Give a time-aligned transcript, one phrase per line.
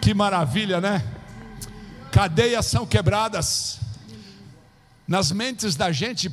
[0.00, 1.04] Que maravilha, né?
[2.10, 3.78] Cadeias são quebradas
[5.06, 6.32] nas mentes da gente.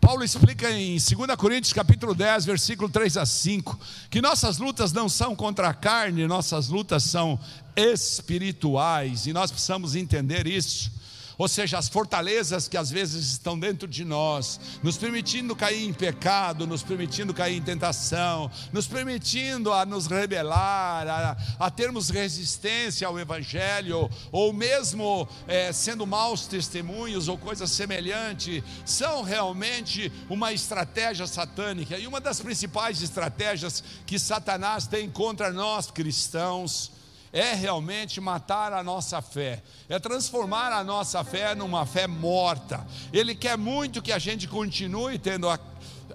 [0.00, 3.78] Paulo explica em 2 Coríntios capítulo 10, versículo 3 a 5,
[4.08, 7.38] que nossas lutas não são contra a carne, nossas lutas são
[7.76, 10.99] espirituais, e nós precisamos entender isso
[11.40, 15.90] ou seja, as fortalezas que às vezes estão dentro de nós, nos permitindo cair em
[15.90, 23.08] pecado, nos permitindo cair em tentação, nos permitindo a nos rebelar, a, a termos resistência
[23.08, 31.26] ao Evangelho, ou mesmo é, sendo maus testemunhos ou coisas semelhantes, são realmente uma estratégia
[31.26, 31.98] satânica.
[31.98, 36.99] E uma das principais estratégias que Satanás tem contra nós cristãos
[37.32, 42.84] é realmente matar a nossa fé, é transformar a nossa fé numa fé morta.
[43.12, 45.58] Ele quer muito que a gente continue tendo a,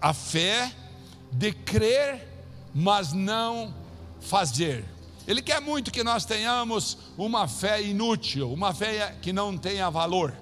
[0.02, 0.72] a fé
[1.32, 2.28] de crer,
[2.74, 3.74] mas não
[4.20, 4.84] fazer.
[5.28, 10.36] Ele quer muito que nós tenhamos uma fé inútil, uma fé que não tenha valor.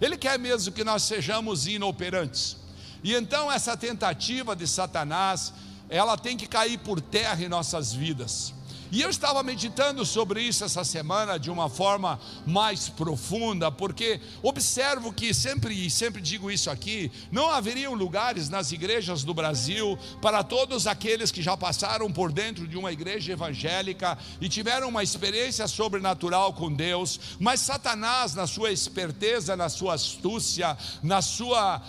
[0.00, 2.56] Ele quer mesmo que nós sejamos inoperantes.
[3.02, 5.52] E então essa tentativa de Satanás,
[5.88, 8.54] ela tem que cair por terra em nossas vidas.
[8.92, 15.12] E eu estava meditando sobre isso essa semana de uma forma mais profunda, porque observo
[15.12, 20.42] que sempre e sempre digo isso aqui, não haveriam lugares nas igrejas do Brasil para
[20.42, 25.68] todos aqueles que já passaram por dentro de uma igreja evangélica e tiveram uma experiência
[25.68, 31.80] sobrenatural com Deus, mas Satanás, na sua esperteza, na sua astúcia, na sua.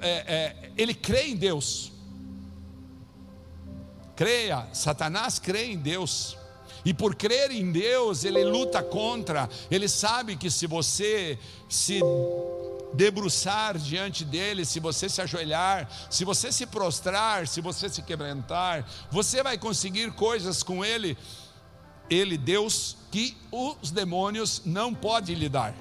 [0.00, 1.92] É, é, ele crê em Deus.
[4.16, 6.39] Creia, Satanás crê em Deus.
[6.84, 9.48] E por crer em Deus, ele luta contra.
[9.70, 12.00] Ele sabe que se você se
[12.92, 18.88] debruçar diante dele, se você se ajoelhar, se você se prostrar, se você se quebrantar,
[19.10, 21.16] você vai conseguir coisas com ele,
[22.08, 25.74] ele, Deus, que os demônios não podem lhe dar.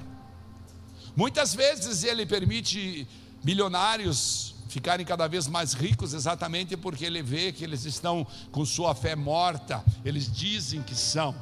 [1.15, 3.07] Muitas vezes ele permite
[3.43, 8.93] bilionários ficarem cada vez mais ricos, exatamente porque ele vê que eles estão com sua
[8.93, 11.35] fé morta, eles dizem que são,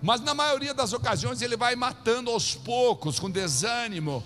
[0.00, 4.24] mas na maioria das ocasiões ele vai matando aos poucos, com desânimo,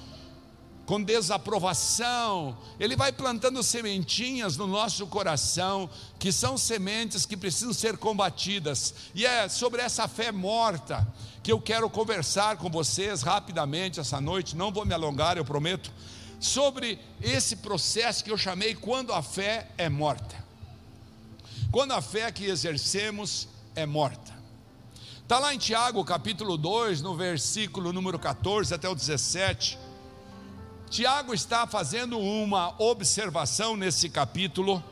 [0.87, 7.99] com desaprovação, ele vai plantando sementinhas no nosso coração, que são sementes que precisam ser
[7.99, 11.05] combatidas, e é sobre essa fé morta
[11.43, 15.91] que eu quero conversar com vocês rapidamente essa noite, não vou me alongar, eu prometo
[16.39, 20.45] sobre esse processo que eu chamei quando a fé é morta.
[21.71, 24.35] Quando a fé que exercemos é morta.
[25.23, 29.79] Está lá em Tiago capítulo 2, no versículo número 14 até o 17.
[30.89, 34.83] Tiago está fazendo uma observação nesse capítulo,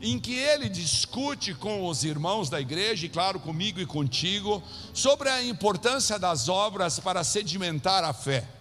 [0.00, 4.62] em que ele discute com os irmãos da igreja, e claro, comigo e contigo,
[4.94, 8.55] sobre a importância das obras para sedimentar a fé.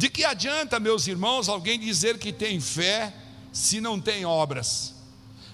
[0.00, 3.12] De que adianta, meus irmãos, alguém dizer que tem fé
[3.52, 4.94] se não tem obras?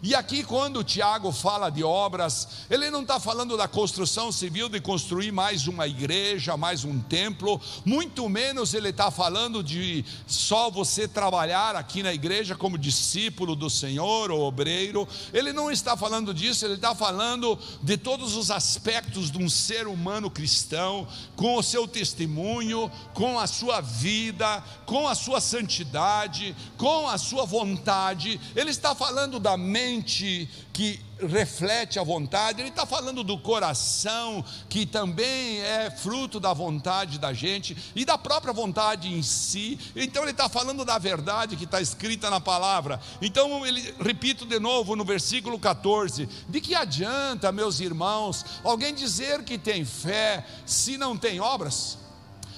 [0.03, 4.69] E aqui, quando o Tiago fala de obras, ele não está falando da construção civil
[4.69, 10.71] de construir mais uma igreja, mais um templo, muito menos ele está falando de só
[10.71, 15.09] você trabalhar aqui na igreja como discípulo do Senhor ou obreiro.
[15.33, 19.87] Ele não está falando disso, ele está falando de todos os aspectos de um ser
[19.87, 27.09] humano cristão, com o seu testemunho, com a sua vida, com a sua santidade, com
[27.09, 28.39] a sua vontade.
[28.55, 34.45] Ele está falando da mente mente que reflete a vontade, ele está falando do coração,
[34.69, 39.79] que também é fruto da vontade da gente e da própria vontade em si.
[39.97, 43.01] Então, ele está falando da verdade que está escrita na palavra.
[43.23, 49.43] Então, ele repito de novo no versículo 14: de que adianta, meus irmãos, alguém dizer
[49.45, 51.99] que tem fé se não tem obras?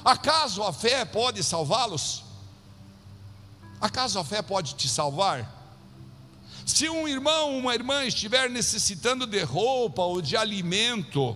[0.05, 2.25] Acaso a fé pode salvá-los?
[3.81, 5.58] Acaso a fé pode te salvar?
[6.69, 11.35] Se um irmão, uma irmã estiver necessitando de roupa ou de alimento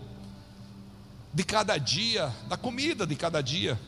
[1.32, 3.81] de cada dia, da comida de cada dia,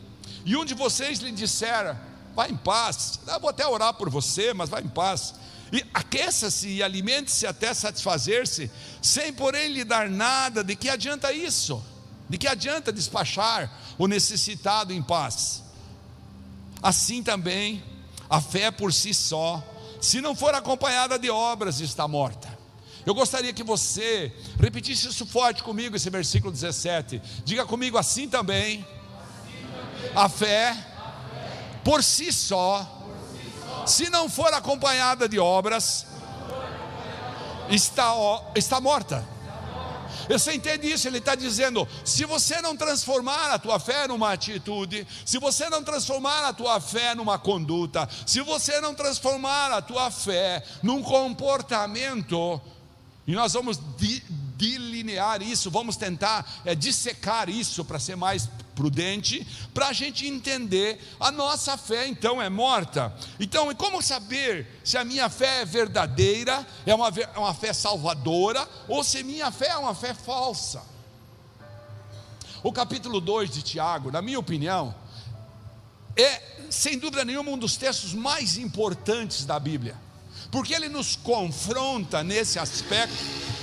[0.43, 1.94] e um de vocês lhe disser,
[2.35, 5.35] vá em paz, eu vou até orar por você, mas vá em paz,
[5.70, 8.70] e aqueça-se e alimente-se até satisfazer-se,
[9.02, 11.85] sem porém lhe dar nada, de que adianta isso?
[12.26, 15.62] De que adianta despachar o necessitado em paz?
[16.82, 17.85] Assim também,
[18.31, 19.62] a fé por si só,
[20.05, 22.47] se não for acompanhada de obras, está morta.
[23.06, 24.31] Eu gostaria que você
[24.61, 27.23] repetisse isso forte comigo, esse versículo 17.
[27.43, 28.87] Diga comigo assim também.
[30.15, 30.77] A fé,
[31.83, 32.87] por si só,
[33.87, 36.06] se não for acompanhada de obras,
[37.71, 38.12] está,
[38.55, 39.27] está morta.
[40.29, 41.06] Você entende isso?
[41.06, 45.82] Ele está dizendo: se você não transformar a tua fé numa atitude, se você não
[45.82, 52.61] transformar a tua fé numa conduta, se você não transformar a tua fé num comportamento,
[53.26, 53.79] e nós vamos
[54.56, 61.00] delinear isso, vamos tentar é, dissecar isso para ser mais prudente, para a gente entender
[61.19, 63.15] a nossa fé então é morta.
[63.38, 67.73] Então, e como saber se a minha fé é verdadeira, é uma, é uma fé
[67.73, 70.82] salvadora, ou se minha fé é uma fé falsa?
[72.62, 74.94] O capítulo 2 de Tiago, na minha opinião,
[76.17, 79.97] é sem dúvida nenhuma um dos textos mais importantes da Bíblia,
[80.50, 83.15] porque ele nos confronta nesse aspecto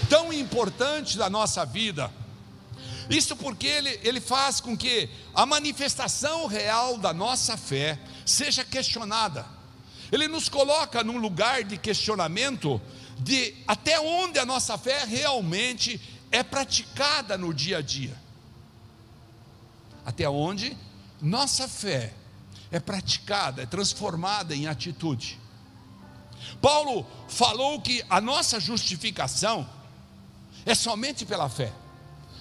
[0.09, 2.11] tão importante da nossa vida.
[3.09, 9.45] Isso porque ele, ele faz com que a manifestação real da nossa fé seja questionada.
[10.11, 12.81] Ele nos coloca num lugar de questionamento
[13.19, 15.99] de até onde a nossa fé realmente
[16.31, 18.15] é praticada no dia a dia.
[20.05, 20.77] Até onde
[21.21, 22.13] nossa fé
[22.71, 25.39] é praticada, é transformada em atitude.
[26.61, 29.69] Paulo falou que a nossa justificação
[30.65, 31.71] é somente pela fé.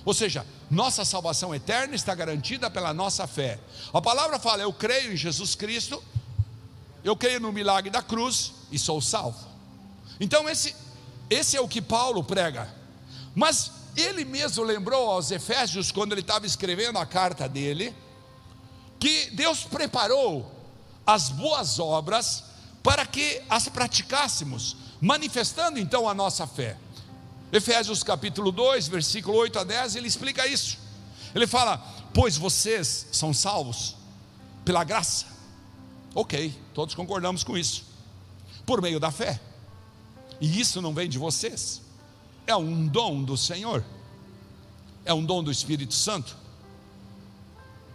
[0.05, 3.58] Ou seja, nossa salvação eterna está garantida pela nossa fé.
[3.93, 6.02] A palavra fala: Eu creio em Jesus Cristo,
[7.05, 9.49] eu creio no milagre da cruz e sou salvo.
[10.19, 10.75] Então, esse,
[11.29, 12.69] esse é o que Paulo prega.
[13.35, 17.94] Mas ele mesmo lembrou aos Efésios, quando ele estava escrevendo a carta dele,
[18.99, 20.50] que Deus preparou
[21.06, 22.44] as boas obras
[22.82, 26.76] para que as praticássemos, manifestando então a nossa fé.
[27.52, 30.79] Efésios capítulo 2, versículo 8 a 10, ele explica isso.
[31.35, 31.79] Ele fala:
[32.14, 33.97] Pois vocês são salvos
[34.64, 35.26] pela graça.
[36.14, 37.85] Ok, todos concordamos com isso.
[38.64, 39.41] Por meio da fé.
[40.41, 41.82] E isso não vem de vocês,
[42.47, 43.85] é um dom do Senhor,
[45.05, 46.37] é um dom do Espírito Santo.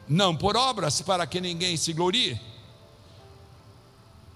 [0.08, 2.40] Não por obras para que ninguém se glorie,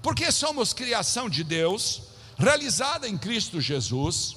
[0.02, 2.02] porque somos criação de Deus,
[2.36, 4.36] realizada em Cristo Jesus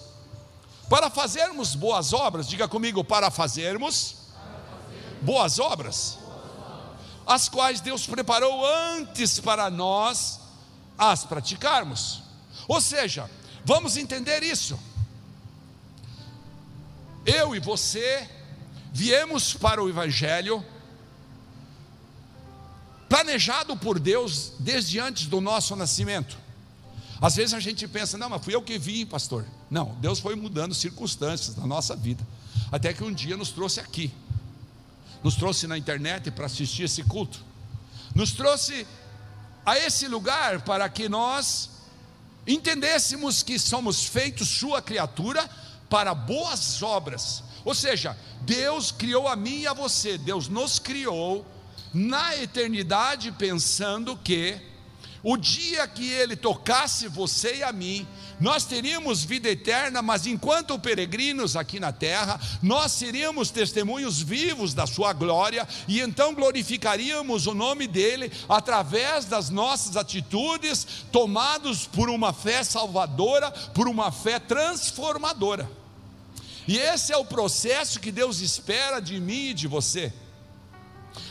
[0.92, 4.16] para fazermos boas obras, diga comigo, para fazermos
[5.22, 6.18] boas obras,
[7.26, 10.38] as quais Deus preparou antes para nós
[10.98, 12.20] as praticarmos.
[12.68, 13.30] Ou seja,
[13.64, 14.78] vamos entender isso.
[17.24, 18.28] Eu e você
[18.92, 20.62] viemos para o Evangelho,
[23.08, 26.41] planejado por Deus desde antes do nosso nascimento.
[27.22, 29.46] Às vezes a gente pensa, não, mas fui eu que vim, pastor.
[29.70, 32.26] Não, Deus foi mudando circunstâncias na nossa vida,
[32.72, 34.12] até que um dia nos trouxe aqui,
[35.22, 37.38] nos trouxe na internet para assistir esse culto,
[38.12, 38.84] nos trouxe
[39.64, 41.70] a esse lugar para que nós
[42.44, 45.48] entendêssemos que somos feitos Sua criatura
[45.88, 47.44] para boas obras.
[47.64, 51.46] Ou seja, Deus criou a mim e a você, Deus nos criou
[51.94, 54.71] na eternidade pensando que
[55.22, 58.06] o dia que ele tocasse você e a mim,
[58.40, 64.84] nós teríamos vida eterna, mas enquanto peregrinos aqui na terra, nós seríamos testemunhos vivos da
[64.84, 72.32] sua glória e então glorificaríamos o nome dele através das nossas atitudes, tomados por uma
[72.32, 75.70] fé salvadora, por uma fé transformadora.
[76.66, 80.12] E esse é o processo que Deus espera de mim e de você.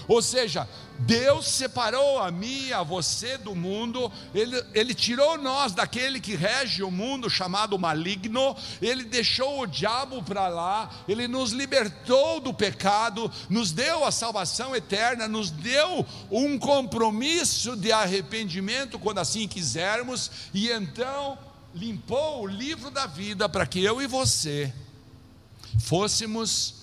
[0.08, 0.68] Ou seja,
[1.02, 6.36] Deus separou a mim e a você do mundo, ele, ele tirou nós daquele que
[6.36, 12.54] rege o mundo chamado maligno, Ele deixou o diabo para lá, Ele nos libertou do
[12.54, 20.30] pecado, nos deu a salvação eterna, nos deu um compromisso de arrependimento quando assim quisermos,
[20.54, 21.38] e então
[21.74, 24.72] limpou o livro da vida para que eu e você
[25.80, 26.76] fôssemos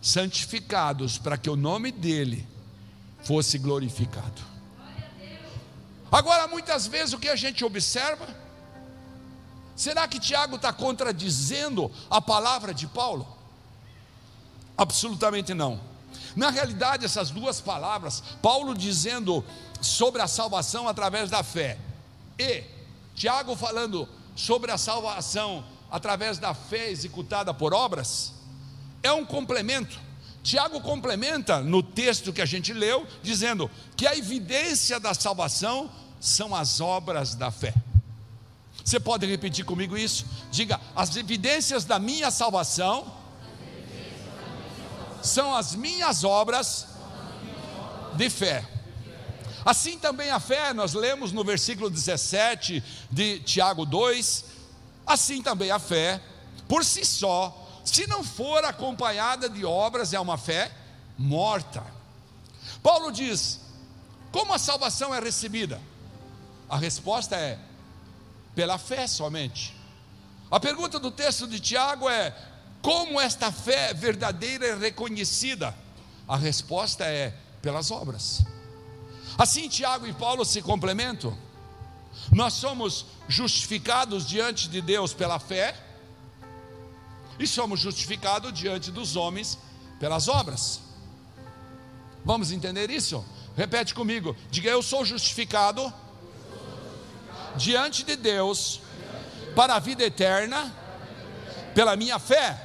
[0.00, 2.51] santificados, para que o nome dEle
[3.24, 4.42] fosse glorificado.
[6.10, 8.26] Agora, muitas vezes o que a gente observa,
[9.74, 13.26] será que Tiago está contradizendo a palavra de Paulo?
[14.76, 15.80] Absolutamente não.
[16.36, 19.44] Na realidade, essas duas palavras, Paulo dizendo
[19.80, 21.78] sobre a salvação através da fé,
[22.38, 22.64] e
[23.14, 28.32] Tiago falando sobre a salvação através da fé executada por obras,
[29.02, 29.98] é um complemento.
[30.42, 36.54] Tiago complementa no texto que a gente leu, dizendo que a evidência da salvação são
[36.54, 37.72] as obras da fé.
[38.84, 40.26] Você pode repetir comigo isso?
[40.50, 43.22] Diga: as evidências da minha salvação
[45.22, 46.88] são as minhas obras
[48.14, 48.68] de fé.
[49.64, 54.44] Assim também a fé, nós lemos no versículo 17 de Tiago 2,
[55.06, 56.20] assim também a fé,
[56.66, 60.70] por si só, se não for acompanhada de obras, é uma fé
[61.18, 61.84] morta.
[62.82, 63.60] Paulo diz:
[64.30, 65.80] como a salvação é recebida?
[66.68, 67.58] A resposta é
[68.54, 69.76] pela fé somente.
[70.50, 72.34] A pergunta do texto de Tiago é:
[72.80, 75.74] como esta fé verdadeira é reconhecida?
[76.26, 78.42] A resposta é pelas obras.
[79.36, 81.36] Assim, Tiago e Paulo se complementam.
[82.30, 85.74] Nós somos justificados diante de Deus pela fé
[87.42, 89.58] e somos justificados diante dos homens
[89.98, 90.80] pelas obras.
[92.24, 93.24] Vamos entender isso?
[93.56, 94.36] Repete comigo.
[94.50, 95.92] Diga: Eu sou justificado
[97.56, 98.80] diante de Deus
[99.54, 100.72] para a vida eterna
[101.74, 102.60] pela minha fé,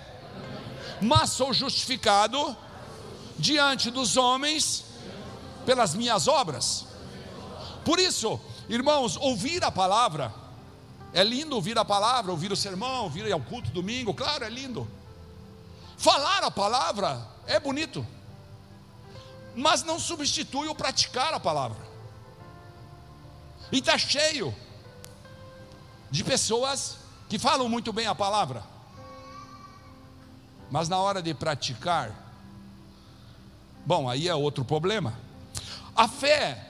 [1.01, 2.55] mas sou justificado
[3.37, 4.85] diante dos homens
[5.65, 6.85] pelas minhas obras.
[7.83, 10.33] Por isso, irmãos, ouvir a palavra,
[11.17, 14.87] é lindo ouvir a palavra, ouvir o sermão, ouvir ao culto domingo, claro, é lindo.
[15.97, 18.05] Falar a palavra é bonito,
[19.55, 21.83] mas não substitui o praticar a palavra.
[23.71, 24.53] E está cheio
[26.11, 26.97] de pessoas
[27.27, 28.63] que falam muito bem a palavra,
[30.69, 32.11] mas na hora de praticar,
[33.83, 35.19] bom, aí é outro problema.
[35.95, 36.63] A fé,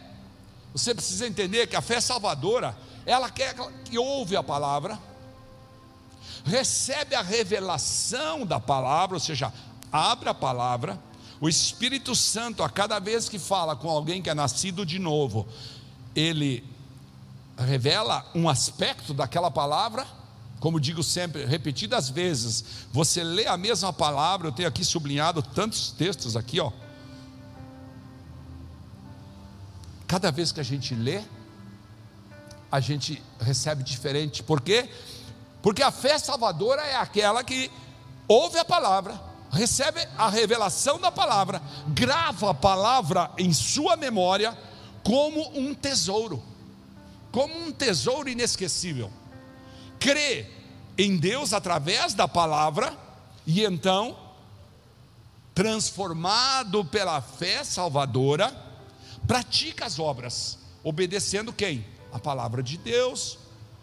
[0.71, 4.99] você precisa entender que a fé salvadora, ela quer que ouve a palavra,
[6.43, 9.51] recebe a revelação da palavra, ou seja,
[9.89, 10.99] abre a palavra,
[11.39, 15.47] o Espírito Santo, a cada vez que fala com alguém que é nascido de novo,
[16.13, 16.65] ele
[17.57, 20.05] revela um aspecto daquela palavra,
[20.59, 25.91] como digo sempre, repetidas vezes, você lê a mesma palavra, eu tenho aqui sublinhado tantos
[25.91, 26.73] textos aqui, ó.
[30.05, 31.23] Cada vez que a gente lê,
[32.71, 34.43] a gente recebe diferente.
[34.43, 34.89] Por quê?
[35.61, 37.71] Porque a fé salvadora é aquela que
[38.27, 39.19] ouve a palavra,
[39.51, 44.57] recebe a revelação da palavra, grava a palavra em sua memória
[45.03, 46.43] como um tesouro
[47.37, 49.11] como um tesouro inesquecível.
[49.99, 50.47] Crê
[50.97, 52.97] em Deus através da palavra
[53.45, 54.17] e então,
[55.53, 58.51] transformado pela fé salvadora,
[59.27, 61.85] pratica as obras, obedecendo quem?
[62.11, 63.37] A palavra de Deus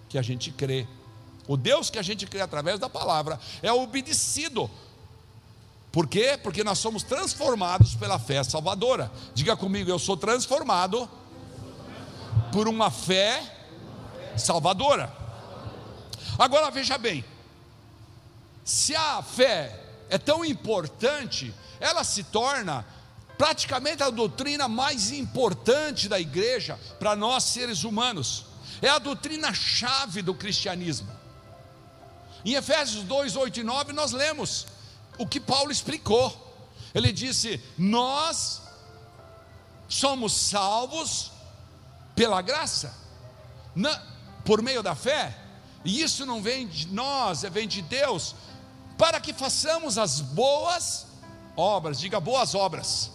[0.09, 0.87] que a gente crê.
[1.47, 4.71] O Deus que a gente crê através da palavra é obedecido.
[5.93, 6.39] Por quê?
[6.43, 9.13] Porque nós somos transformados pela fé salvadora.
[9.35, 11.09] Diga comigo, eu sou transformado
[12.51, 13.43] por uma fé
[14.37, 15.13] salvadora.
[16.39, 17.25] Agora veja bem,
[18.65, 22.85] se a fé é tão importante, ela se torna
[23.37, 28.47] praticamente a doutrina mais importante da igreja para nós seres humanos.
[28.81, 31.11] É a doutrina chave do cristianismo.
[32.45, 34.67] Em Efésios 2, 8 e 9, nós lemos
[35.19, 36.41] o que Paulo explicou.
[36.95, 38.63] Ele disse: Nós
[39.89, 41.33] somos salvos
[42.15, 42.95] pela graça,
[43.75, 44.03] na,
[44.45, 45.37] por meio da fé,
[45.85, 48.35] e isso não vem de nós, é vem de Deus,
[48.97, 51.07] para que façamos as boas
[51.57, 53.11] obras, diga boas obras.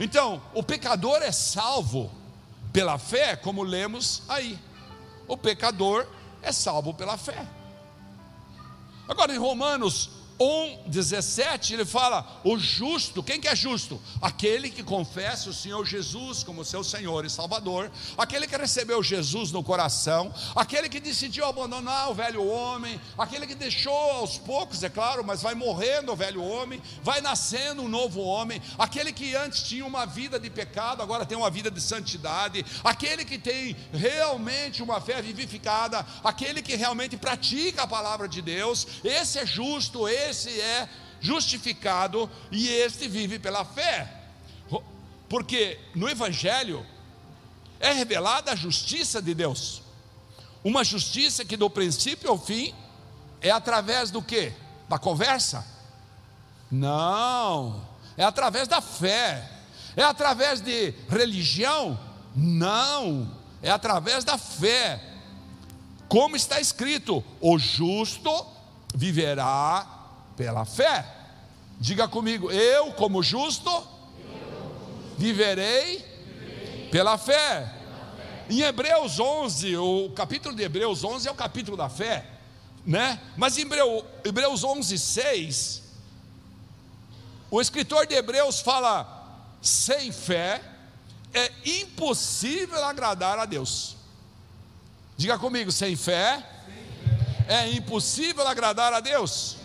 [0.00, 2.10] Então, o pecador é salvo
[2.72, 4.58] pela fé, como lemos aí.
[5.26, 6.06] O pecador
[6.42, 7.46] é salvo pela fé.
[9.08, 10.10] Agora, em Romanos
[10.40, 14.00] 1, 17, ele fala: o justo, quem que é justo?
[14.22, 19.50] Aquele que confessa o Senhor Jesus como seu Senhor e Salvador, aquele que recebeu Jesus
[19.50, 24.88] no coração, aquele que decidiu abandonar o velho homem, aquele que deixou aos poucos, é
[24.88, 29.62] claro, mas vai morrendo o velho homem, vai nascendo um novo homem, aquele que antes
[29.64, 34.82] tinha uma vida de pecado, agora tem uma vida de santidade, aquele que tem realmente
[34.82, 40.27] uma fé vivificada, aquele que realmente pratica a palavra de Deus, esse é justo, esse
[40.28, 40.88] esse é
[41.20, 44.14] justificado e este vive pela fé.
[45.28, 46.86] Porque no Evangelho
[47.80, 49.82] é revelada a justiça de Deus.
[50.64, 52.74] Uma justiça que do princípio ao fim
[53.40, 54.52] é através do que?
[54.88, 55.66] Da conversa?
[56.70, 59.50] Não, é através da fé.
[59.96, 61.98] É através de religião?
[62.34, 65.02] Não, é através da fé.
[66.08, 68.46] Como está escrito: o justo
[68.94, 69.97] viverá
[70.38, 71.04] pela fé.
[71.80, 73.70] Diga comigo, eu como justo
[75.18, 75.98] viverei
[76.92, 77.74] pela fé.
[78.48, 82.24] Em Hebreus 11, o capítulo de Hebreus 11 é o capítulo da fé,
[82.86, 83.20] né?
[83.36, 83.66] Mas em
[84.24, 85.82] Hebreus 11, 6,
[87.50, 90.62] o escritor de Hebreus fala: sem fé
[91.34, 93.96] é impossível agradar a Deus.
[95.16, 96.46] Diga comigo, sem fé
[97.48, 99.57] é impossível agradar a Deus.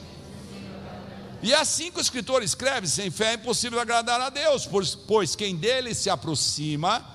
[1.43, 4.67] E assim que o escritor escreve: sem fé é impossível agradar a Deus,
[5.05, 7.05] pois quem dele se aproxima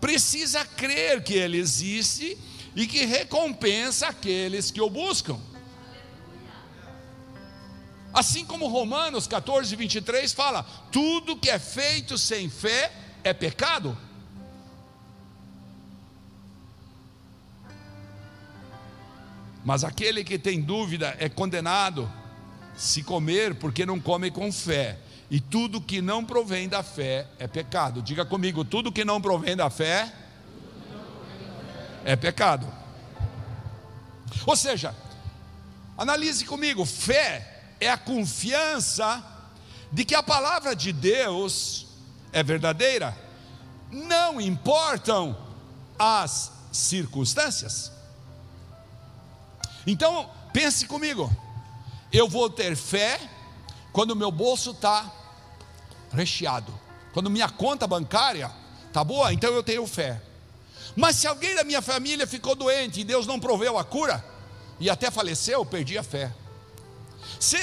[0.00, 2.38] precisa crer que ele existe
[2.74, 5.38] e que recompensa aqueles que o buscam.
[8.14, 12.90] Assim como Romanos 14, 23 fala: tudo que é feito sem fé
[13.22, 13.96] é pecado.
[19.62, 22.10] Mas aquele que tem dúvida é condenado
[22.76, 24.98] se comer, porque não come com fé.
[25.30, 28.02] E tudo que não provém da fé é pecado.
[28.02, 30.12] Diga comigo: tudo que não provém da fé
[32.04, 32.66] é pecado.
[34.46, 34.94] Ou seja,
[35.98, 39.24] analise comigo: fé é a confiança
[39.90, 41.86] de que a palavra de Deus
[42.32, 43.16] é verdadeira,
[43.90, 45.36] não importam
[45.98, 47.90] as circunstâncias.
[49.86, 51.34] Então, pense comigo,
[52.12, 53.20] eu vou ter fé
[53.92, 55.10] quando o meu bolso está
[56.12, 56.72] recheado,
[57.12, 58.50] quando minha conta bancária
[58.86, 60.20] está boa, então eu tenho fé.
[60.94, 64.24] Mas se alguém da minha família ficou doente e Deus não proveu a cura,
[64.78, 66.32] e até faleceu, eu perdi a fé.
[67.40, 67.58] Se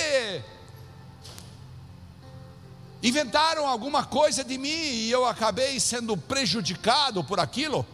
[3.01, 7.85] inventaram alguma coisa de mim e eu acabei sendo prejudicado por aquilo,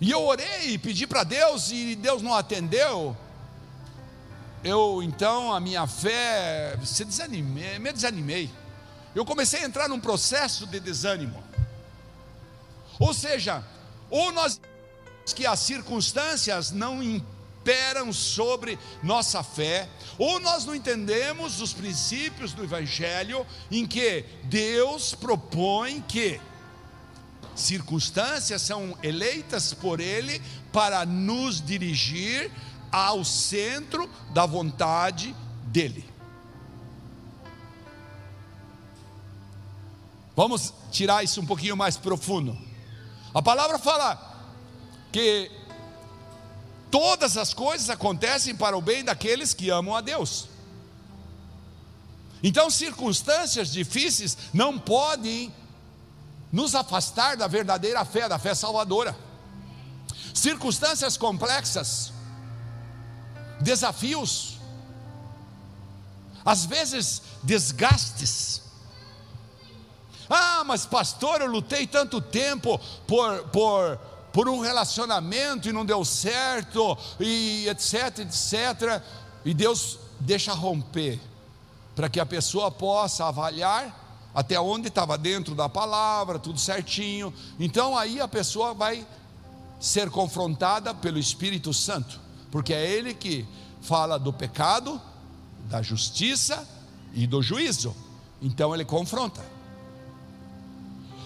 [0.00, 3.16] e eu orei e pedi para Deus e Deus não atendeu,
[4.64, 8.50] eu então a minha fé se desanimei, me desanimei.
[9.14, 11.42] Eu comecei a entrar num processo de desânimo.
[12.98, 13.64] Ou seja,
[14.08, 14.60] ou nós
[15.34, 19.88] que as circunstâncias não imperam sobre nossa fé,
[20.18, 26.40] ou nós não entendemos os princípios do Evangelho, em que Deus propõe que
[27.54, 30.42] circunstâncias são eleitas por Ele
[30.72, 32.50] para nos dirigir
[32.92, 35.34] ao centro da vontade
[35.64, 36.12] dEle.
[40.36, 42.56] Vamos tirar isso um pouquinho mais profundo.
[43.34, 44.30] A palavra fala
[45.10, 45.50] que
[46.90, 50.48] todas as coisas acontecem para o bem daqueles que amam a Deus.
[52.42, 55.54] Então, circunstâncias difíceis não podem
[56.50, 59.16] nos afastar da verdadeira fé, da fé salvadora.
[60.34, 62.12] Circunstâncias complexas,
[63.62, 64.58] desafios,
[66.44, 68.62] às vezes desgastes.
[70.28, 73.98] Ah, mas pastor, eu lutei tanto tempo por, por
[74.32, 79.02] por um relacionamento e não deu certo, e etc, etc.
[79.44, 81.20] E Deus deixa romper,
[81.94, 84.00] para que a pessoa possa avaliar
[84.34, 87.32] até onde estava dentro da palavra, tudo certinho.
[87.60, 89.06] Então aí a pessoa vai
[89.78, 92.18] ser confrontada pelo Espírito Santo,
[92.52, 93.46] porque é Ele que
[93.80, 95.00] fala do pecado,
[95.64, 96.68] da justiça
[97.14, 97.96] e do juízo.
[98.42, 99.42] Então ele confronta.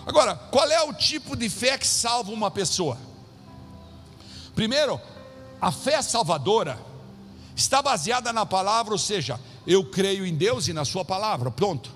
[0.07, 2.97] Agora, qual é o tipo de fé que salva uma pessoa?
[4.55, 5.01] Primeiro,
[5.61, 6.79] a fé salvadora
[7.57, 11.91] está baseada na palavra, ou seja, eu creio em Deus e na Sua palavra, pronto.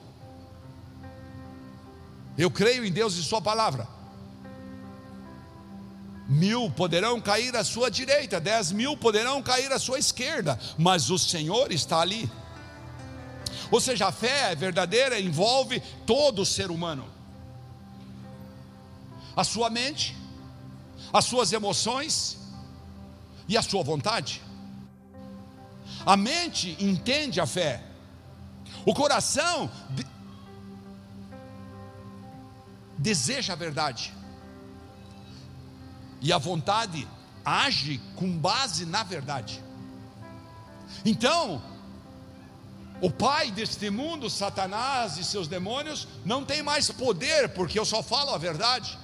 [2.36, 3.86] Eu creio em Deus e Sua palavra.
[6.30, 11.18] Mil poderão cair à sua direita, dez mil poderão cair à sua esquerda, mas o
[11.18, 12.30] Senhor está ali.
[13.70, 17.20] Ou seja, a fé verdadeira envolve todo o ser humano
[19.36, 20.16] a sua mente,
[21.12, 22.38] as suas emoções
[23.48, 24.42] e a sua vontade.
[26.04, 27.82] A mente entende a fé,
[28.84, 30.06] o coração de...
[32.98, 34.12] deseja a verdade,
[36.20, 37.06] e a vontade
[37.44, 39.62] age com base na verdade.
[41.04, 41.62] Então,
[43.00, 48.02] o pai deste mundo, Satanás e seus demônios, não tem mais poder, porque eu só
[48.02, 48.98] falo a verdade.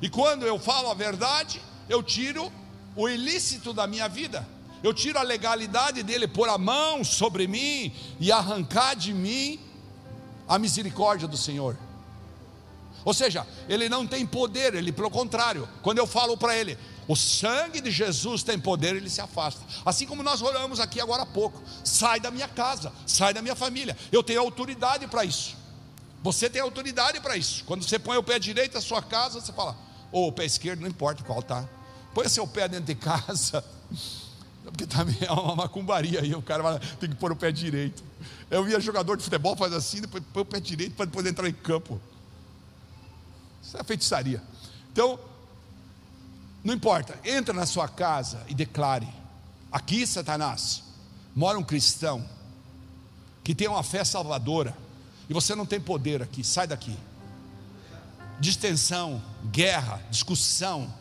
[0.00, 2.50] E quando eu falo a verdade, eu tiro
[2.96, 4.46] o ilícito da minha vida.
[4.82, 9.60] Eu tiro a legalidade dele pôr a mão sobre mim e arrancar de mim
[10.48, 11.76] a misericórdia do Senhor.
[13.04, 17.16] Ou seja, ele não tem poder, ele pelo contrário, quando eu falo para ele, o
[17.16, 19.60] sangue de Jesus tem poder, ele se afasta.
[19.84, 23.56] Assim como nós oramos aqui agora há pouco, sai da minha casa, sai da minha
[23.56, 23.96] família.
[24.10, 25.56] Eu tenho autoridade para isso.
[26.22, 27.64] Você tem autoridade para isso.
[27.64, 29.76] Quando você põe o pé direito na sua casa, você fala:
[30.12, 31.68] ou o pé esquerdo, não importa qual tá.
[32.14, 33.64] Põe seu pé dentro de casa,
[34.62, 38.04] porque também é uma macumbaria aí, o cara tem que pôr o pé direito.
[38.48, 41.48] Eu via jogador de futebol faz assim, depois põe o pé direito para poder entrar
[41.48, 42.00] em campo.
[43.62, 44.42] Isso é feitiçaria.
[44.92, 45.18] Então,
[46.64, 49.08] não importa, entra na sua casa e declare:
[49.70, 50.82] aqui, Satanás,
[51.34, 52.24] mora um cristão
[53.42, 54.76] que tem uma fé salvadora,
[55.28, 56.96] e você não tem poder aqui, sai daqui.
[58.38, 60.92] Distensão, guerra, discussão,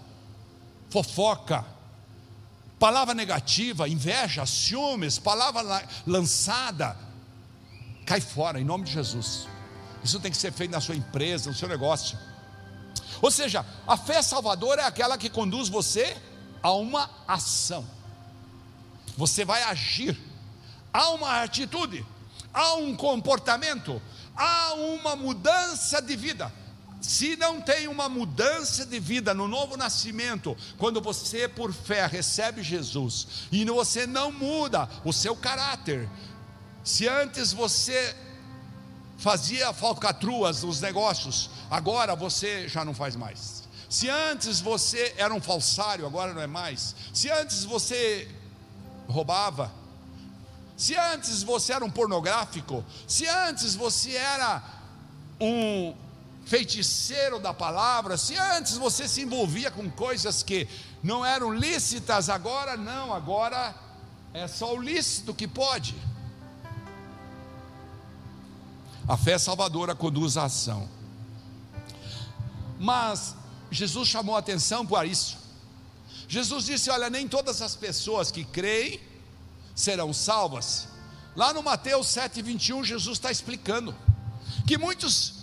[0.89, 1.65] fofoca,
[2.79, 6.97] palavra negativa, inveja, ciúmes, palavra lançada,
[8.05, 9.47] cai fora em nome de Jesus.
[10.03, 12.17] Isso tem que ser feito na sua empresa, no seu negócio.
[13.21, 16.17] Ou seja, a fé salvadora é aquela que conduz você
[16.61, 17.85] a uma ação.
[19.17, 20.17] Você vai agir,
[20.91, 22.05] há uma atitude,
[22.53, 24.01] há um comportamento,
[24.35, 26.51] há uma mudança de vida.
[27.01, 32.61] Se não tem uma mudança de vida no novo nascimento, quando você por fé recebe
[32.61, 36.07] Jesus e você não muda o seu caráter,
[36.83, 38.15] se antes você
[39.21, 43.63] fazia falcatruas nos negócios, agora você já não faz mais.
[43.87, 46.95] Se antes você era um falsário, agora não é mais.
[47.13, 48.27] Se antes você
[49.07, 49.71] roubava,
[50.75, 54.63] se antes você era um pornográfico, se antes você era
[55.39, 55.93] um
[56.45, 60.67] feiticeiro da palavra, se antes você se envolvia com coisas que
[61.03, 63.75] não eram lícitas, agora não, agora
[64.33, 65.95] é só o lícito que pode.
[69.11, 70.87] A fé salvadora conduz à ação.
[72.79, 73.35] Mas
[73.69, 75.37] Jesus chamou atenção para isso.
[76.29, 79.01] Jesus disse: Olha, nem todas as pessoas que creem
[79.75, 80.87] serão salvas.
[81.35, 83.93] Lá no Mateus 7,21, Jesus está explicando
[84.65, 85.41] que muitos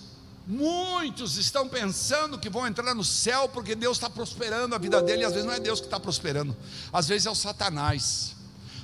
[0.50, 5.20] Muitos estão pensando que vão entrar no céu porque Deus está prosperando a vida dele,
[5.20, 6.56] e às vezes não é Deus que está prosperando,
[6.90, 8.34] às vezes é o Satanás.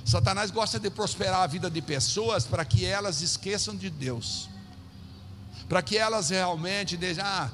[0.05, 4.47] Satanás gosta de prosperar a vida de pessoas para que elas esqueçam de Deus,
[5.67, 7.49] para que elas realmente deixem, ah,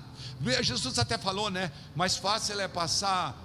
[0.62, 1.72] Jesus até falou, né?
[1.96, 3.38] Mais fácil é passar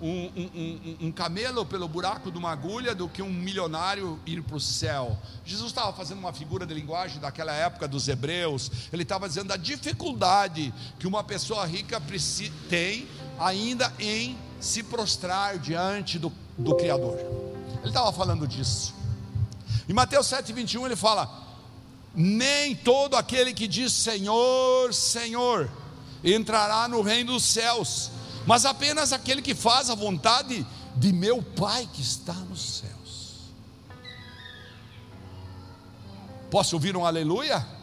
[0.00, 4.42] um, um, um, um, camelo pelo buraco de uma agulha do que um milionário ir
[4.42, 5.18] para o céu.
[5.44, 9.56] Jesus estava fazendo uma figura de linguagem daquela época dos hebreus, ele estava dizendo da
[9.56, 12.00] dificuldade que uma pessoa rica
[12.68, 17.18] tem ainda em se prostrar diante do, do Criador.
[17.80, 18.94] Ele estava falando disso.
[19.88, 21.45] Em Mateus 7,21 ele fala:
[22.16, 25.70] Nem todo aquele que diz Senhor, Senhor,
[26.24, 28.10] entrará no reino dos céus
[28.46, 33.52] mas apenas aquele que faz a vontade de meu Pai que está nos céus.
[36.48, 37.56] Posso ouvir um aleluia?
[37.56, 37.76] aleluia?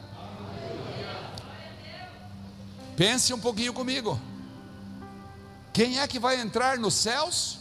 [2.95, 4.19] Pense um pouquinho comigo.
[5.73, 7.59] Quem é que vai entrar nos céus?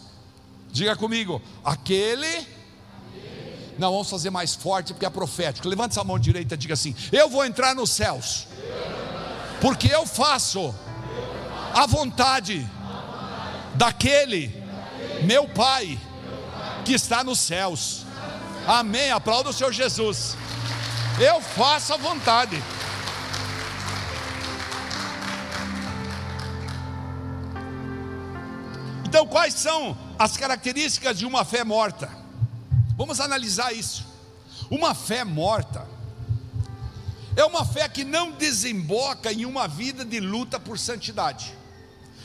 [0.71, 2.62] Diga comigo, aquele.
[3.79, 5.69] Não, vamos fazer mais forte porque é profético.
[5.69, 8.47] Levante essa mão direita e diga assim: Eu vou entrar nos céus,
[9.61, 10.75] porque eu faço
[11.75, 12.69] a vontade
[13.75, 14.63] daquele
[15.23, 15.99] meu Pai
[16.85, 18.05] que está nos céus.
[18.67, 19.11] Amém.
[19.11, 20.37] Aplauda o Senhor Jesus.
[21.19, 22.63] Eu faço a vontade.
[29.05, 32.22] Então, quais são as características de uma fé morta?
[33.03, 34.07] Vamos analisar isso.
[34.71, 35.85] Uma fé morta
[37.35, 41.53] é uma fé que não desemboca em uma vida de luta por santidade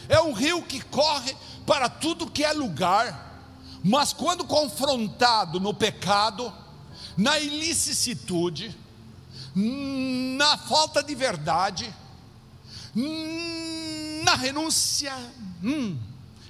[0.09, 1.35] é um rio que corre
[1.65, 3.41] para tudo que é lugar,
[3.83, 6.53] mas quando confrontado no pecado,
[7.15, 8.75] na ilicitude,
[9.55, 11.93] na falta de verdade,
[14.23, 15.13] na renúncia,
[15.63, 15.97] hum,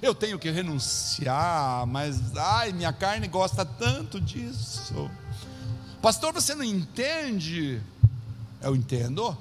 [0.00, 5.10] eu tenho que renunciar, mas ai, minha carne gosta tanto disso.
[6.00, 7.80] Pastor, você não entende?
[8.62, 9.36] Eu entendo.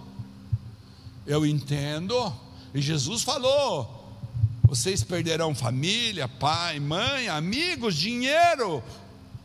[1.26, 2.34] Eu entendo.
[2.74, 4.17] E Jesus falou:
[4.63, 8.84] vocês perderão família, pai, mãe, amigos, dinheiro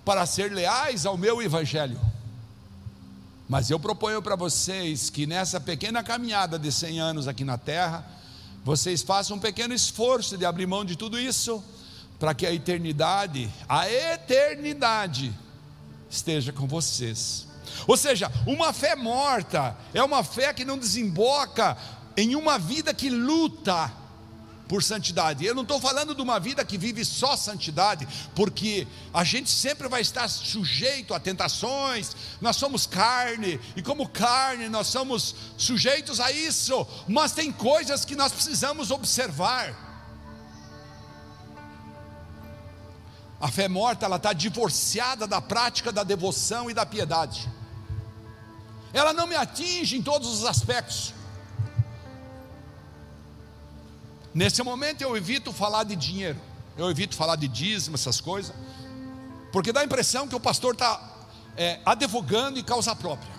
[0.05, 2.01] para ser leais ao meu evangelho.
[3.48, 8.05] Mas eu proponho para vocês que nessa pequena caminhada de 100 anos aqui na terra,
[8.64, 11.62] vocês façam um pequeno esforço de abrir mão de tudo isso,
[12.18, 15.33] para que a eternidade, a eternidade,
[16.09, 17.46] esteja com vocês.
[17.87, 21.77] Ou seja, uma fé morta é uma fé que não desemboca
[22.16, 23.90] em uma vida que luta
[24.72, 25.44] por santidade.
[25.44, 29.87] Eu não estou falando de uma vida que vive só santidade, porque a gente sempre
[29.87, 36.32] vai estar sujeito a tentações, nós somos carne, e como carne nós somos sujeitos a
[36.32, 39.76] isso, mas tem coisas que nós precisamos observar.
[43.38, 47.46] A fé morta, ela está divorciada da prática da devoção e da piedade.
[48.90, 51.12] Ela não me atinge em todos os aspectos.
[54.35, 56.40] Nesse momento eu evito falar de dinheiro,
[56.77, 58.55] eu evito falar de dízimo, essas coisas,
[59.53, 61.01] porque dá a impressão que o pastor está
[61.57, 63.33] é, advogando em causa própria.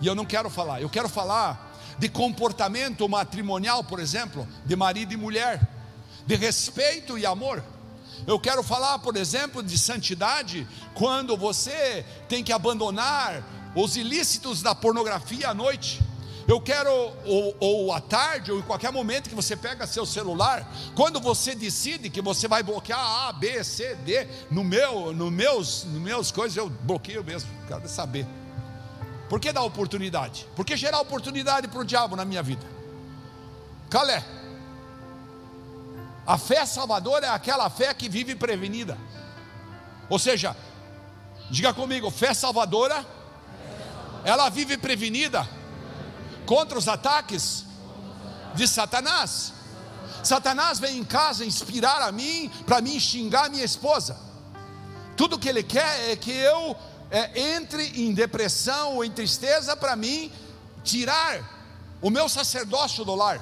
[0.00, 5.12] E eu não quero falar, eu quero falar de comportamento matrimonial, por exemplo, de marido
[5.12, 5.68] e mulher,
[6.26, 7.62] de respeito e amor.
[8.26, 13.42] Eu quero falar, por exemplo, de santidade, quando você tem que abandonar
[13.74, 16.00] os ilícitos da pornografia à noite.
[16.46, 16.90] Eu quero,
[17.24, 21.54] ou, ou, à tarde, ou em qualquer momento que você pega seu celular, quando você
[21.54, 26.30] decide que você vai bloquear A, B, C, D, no meu, no meus, no meus
[26.30, 28.26] coisas, eu bloqueio mesmo, quero saber.
[29.28, 30.46] Por que dar oportunidade?
[30.54, 32.66] Por que gerar oportunidade para o diabo na minha vida?
[33.88, 34.22] Calé.
[36.26, 38.98] A fé salvadora é aquela fé que vive prevenida.
[40.10, 40.54] Ou seja,
[41.50, 43.04] diga comigo, fé salvadora,
[44.24, 45.48] ela vive prevenida
[46.46, 47.64] contra os ataques
[48.54, 49.52] de Satanás.
[50.22, 54.18] Satanás vem em casa inspirar a mim, para mim xingar minha esposa.
[55.16, 56.76] Tudo que ele quer é que eu
[57.10, 60.32] é, entre em depressão ou em tristeza para mim
[60.82, 63.40] tirar o meu sacerdócio do lar.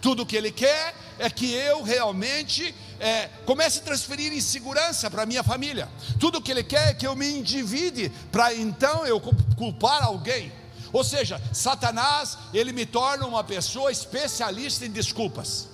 [0.00, 5.42] Tudo que ele quer é que eu realmente é, comece a transferir insegurança para minha
[5.42, 5.88] família.
[6.20, 9.20] Tudo que ele quer é que eu me endivide para então eu
[9.56, 10.52] culpar alguém.
[10.92, 15.68] Ou seja, Satanás, ele me torna uma pessoa especialista em desculpas.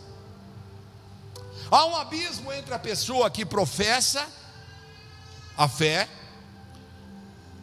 [1.70, 4.26] Há um abismo entre a pessoa que professa
[5.56, 6.08] a fé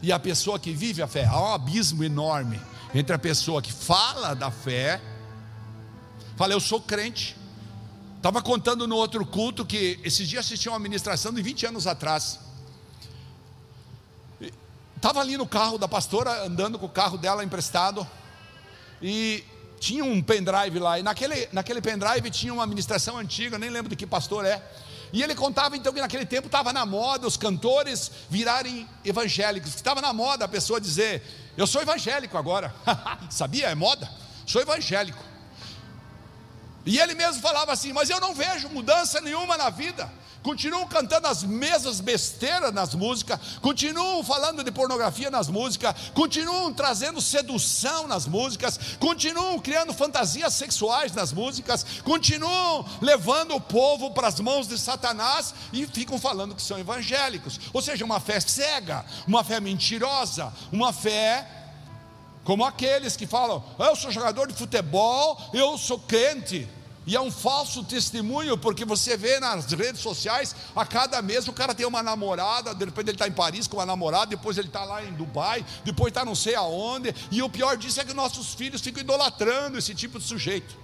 [0.02, 1.26] e a pessoa que vive a fé.
[1.26, 2.60] Há um abismo enorme
[2.94, 5.02] entre a pessoa que fala da fé,
[6.36, 7.38] fala, eu sou crente.
[8.18, 12.40] Estava contando no outro culto que esses dias assisti uma ministração de 20 anos atrás.
[15.02, 18.08] Estava ali no carro da pastora, andando com o carro dela emprestado,
[19.02, 19.44] e
[19.80, 23.96] tinha um pendrive lá, e naquele, naquele pendrive tinha uma ministração antiga, nem lembro de
[23.96, 24.62] que pastor é.
[25.12, 30.02] E ele contava então que naquele tempo estava na moda os cantores virarem evangélicos, estava
[30.02, 31.24] na moda a pessoa dizer:
[31.58, 32.72] Eu sou evangélico agora,
[33.28, 33.70] sabia?
[33.70, 34.08] É moda,
[34.46, 35.31] sou evangélico.
[36.86, 41.28] E ele mesmo falava assim: Mas eu não vejo mudança nenhuma na vida continuam cantando
[41.28, 48.26] as mesmas besteiras nas músicas, continuam falando de pornografia nas músicas, continuam trazendo sedução nas
[48.26, 54.78] músicas, continuam criando fantasias sexuais nas músicas, continuam levando o povo para as mãos de
[54.78, 57.60] Satanás e ficam falando que são evangélicos.
[57.74, 61.61] Ou seja, uma fé cega, uma fé mentirosa, uma fé
[62.52, 66.68] como aqueles que falam: eu sou jogador de futebol, eu sou crente.
[67.08, 71.54] E é um falso testemunho, porque você vê nas redes sociais, a cada mês o
[71.54, 74.84] cara tem uma namorada, depois ele está em Paris com uma namorada, depois ele está
[74.84, 78.54] lá em Dubai, depois está não sei aonde, e o pior disso é que nossos
[78.54, 80.76] filhos ficam idolatrando esse tipo de sujeito.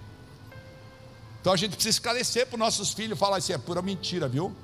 [1.41, 4.55] Então a gente precisa esclarecer para os nossos filhos, falar assim, é pura mentira, viu?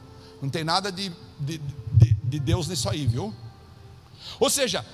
[0.41, 3.35] Não tem nada de, de, de, de Deus nisso aí, viu?
[4.39, 4.85] Ou seja,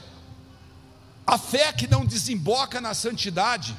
[1.29, 3.77] a fé que não desemboca na santidade,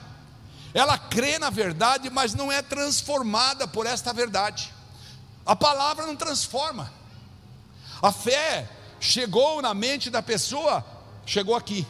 [0.73, 4.73] ela crê na verdade, mas não é transformada por esta verdade.
[5.45, 6.93] A palavra não transforma.
[8.01, 10.87] A fé chegou na mente da pessoa,
[11.27, 11.85] chegou aqui,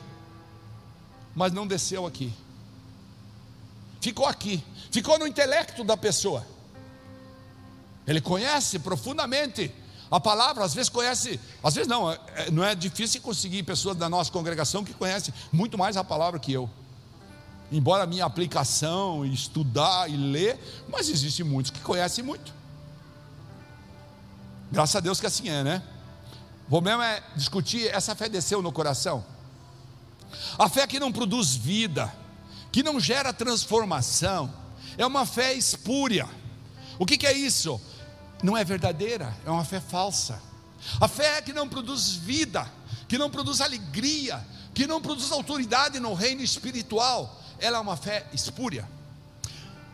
[1.35, 2.33] mas não desceu aqui.
[4.01, 6.47] Ficou aqui, ficou no intelecto da pessoa.
[8.07, 9.71] Ele conhece profundamente
[10.11, 12.19] a palavra, às vezes conhece, às vezes não, é,
[12.51, 16.53] não é difícil conseguir pessoas da nossa congregação que conhecem muito mais a palavra que
[16.53, 16.69] eu
[17.73, 22.53] embora a minha aplicação, estudar e ler, mas existem muitos que conhecem muito.
[24.73, 25.83] Graças a Deus que assim é, né?
[26.67, 29.25] O problema é discutir, essa fé desceu no coração.
[30.59, 32.13] A fé que não produz vida,
[32.71, 34.53] que não gera transformação,
[34.97, 36.29] é uma fé espúria.
[36.99, 37.81] O que, que é isso?
[38.43, 40.41] Não é verdadeira, é uma fé falsa.
[41.01, 42.67] A fé que não produz vida,
[43.09, 48.27] que não produz alegria, que não produz autoridade no reino espiritual, ela é uma fé
[48.33, 48.89] espúria.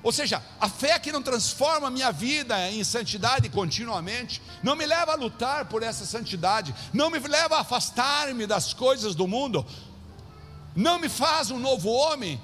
[0.02, 4.86] Ou seja, a fé que não transforma a minha vida em santidade continuamente, não me
[4.86, 9.66] leva a lutar por essa santidade, não me leva a afastar-me das coisas do mundo,
[10.76, 12.40] não me faz um novo homem,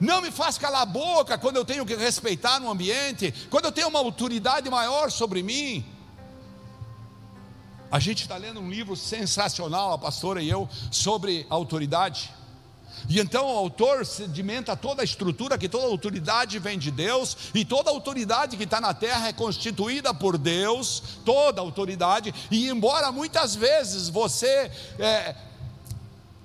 [0.00, 3.72] não me faz calar a boca quando eu tenho que respeitar no ambiente, quando eu
[3.72, 5.84] tenho uma autoridade maior sobre mim.
[7.90, 12.30] A gente está lendo um livro sensacional, a pastora e eu, sobre autoridade.
[13.08, 17.64] E então o autor sedimenta toda a estrutura, que toda autoridade vem de Deus, e
[17.64, 23.54] toda autoridade que está na terra é constituída por Deus, toda autoridade, e embora muitas
[23.54, 25.34] vezes você é,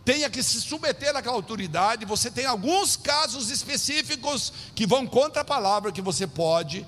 [0.05, 5.45] tenha que se submeter àquela autoridade, você tem alguns casos específicos que vão contra a
[5.45, 6.85] palavra que você pode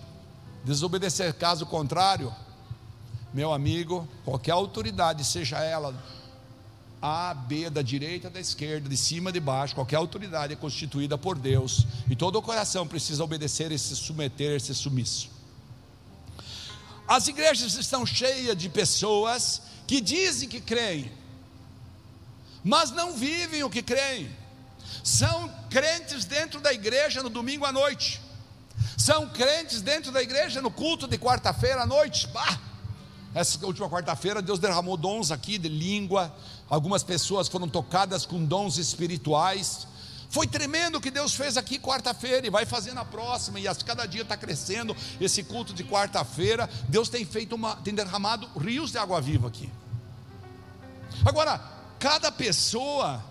[0.64, 1.34] desobedecer.
[1.34, 2.34] Caso contrário,
[3.34, 5.96] meu amigo, qualquer autoridade, seja ela
[7.02, 11.38] A, B, da direita, da esquerda, de cima, de baixo, qualquer autoridade é constituída por
[11.38, 15.30] Deus, e todo o coração precisa obedecer e se submeter, ser sumisso.
[17.08, 21.12] As igrejas estão cheias de pessoas que dizem que creem,
[22.66, 24.36] mas não vivem o que creem.
[25.04, 28.20] São crentes dentro da igreja no domingo à noite,
[28.98, 32.28] são crentes dentro da igreja no culto de quarta-feira à noite.
[32.28, 32.60] Bah!
[33.36, 36.36] Essa última quarta-feira, Deus derramou dons aqui de língua,
[36.68, 39.86] algumas pessoas foram tocadas com dons espirituais.
[40.30, 44.06] Foi tremendo o que Deus fez aqui quarta-feira e vai fazer na próxima, e cada
[44.06, 46.68] dia está crescendo esse culto de quarta-feira.
[46.90, 49.70] Deus tem feito uma, tem derramado rios de água viva aqui.
[51.26, 51.75] Agora,
[52.06, 53.26] cada pessoa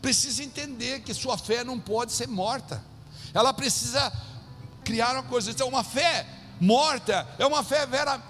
[0.00, 2.80] precisa entender que sua fé não pode ser morta,
[3.34, 4.12] ela precisa
[4.84, 6.24] criar uma coisa, então uma fé
[6.60, 8.22] morta é uma fé vera,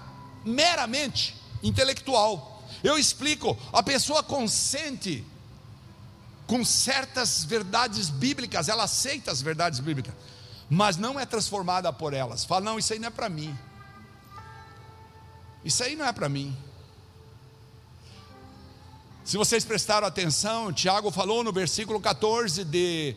[0.43, 2.67] meramente intelectual.
[2.83, 5.23] Eu explico, a pessoa consente
[6.47, 10.15] com certas verdades bíblicas, ela aceita as verdades bíblicas,
[10.67, 12.43] mas não é transformada por elas.
[12.43, 13.55] Fala, não, isso aí não é para mim.
[15.63, 16.57] Isso aí não é para mim.
[19.27, 23.13] Se vocês prestaram atenção, Tiago falou no versículo 14 de,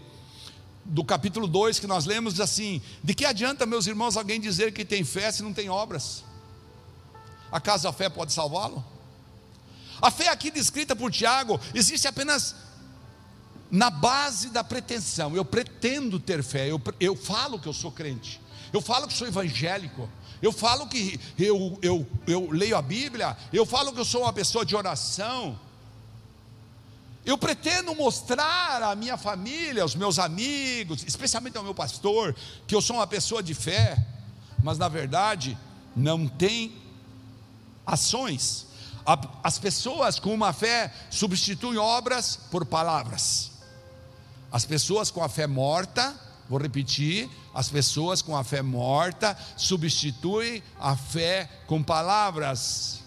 [0.85, 4.85] do capítulo 2 que nós lemos, assim: De que adianta, meus irmãos, alguém dizer que
[4.85, 6.25] tem fé se não tem obras?
[7.53, 8.85] Acaso a fé pode salvá-lo?
[10.03, 12.57] A fé aqui descrita por Tiago existe apenas
[13.71, 15.37] na base da pretensão.
[15.37, 18.41] Eu pretendo ter fé, eu, eu falo que eu sou crente,
[18.73, 20.11] eu falo que sou evangélico,
[20.43, 24.33] eu falo que eu, eu, eu leio a Bíblia, eu falo que eu sou uma
[24.33, 25.70] pessoa de oração.
[27.25, 32.35] Eu pretendo mostrar à minha família, aos meus amigos, especialmente ao meu pastor,
[32.67, 34.03] que eu sou uma pessoa de fé,
[34.63, 35.57] mas na verdade
[35.95, 36.75] não tem
[37.85, 38.67] ações.
[39.43, 43.51] As pessoas com uma fé substituem obras por palavras.
[44.53, 50.63] As pessoas com a fé morta, vou repetir, as pessoas com a fé morta substituem
[50.79, 53.01] a fé com palavras.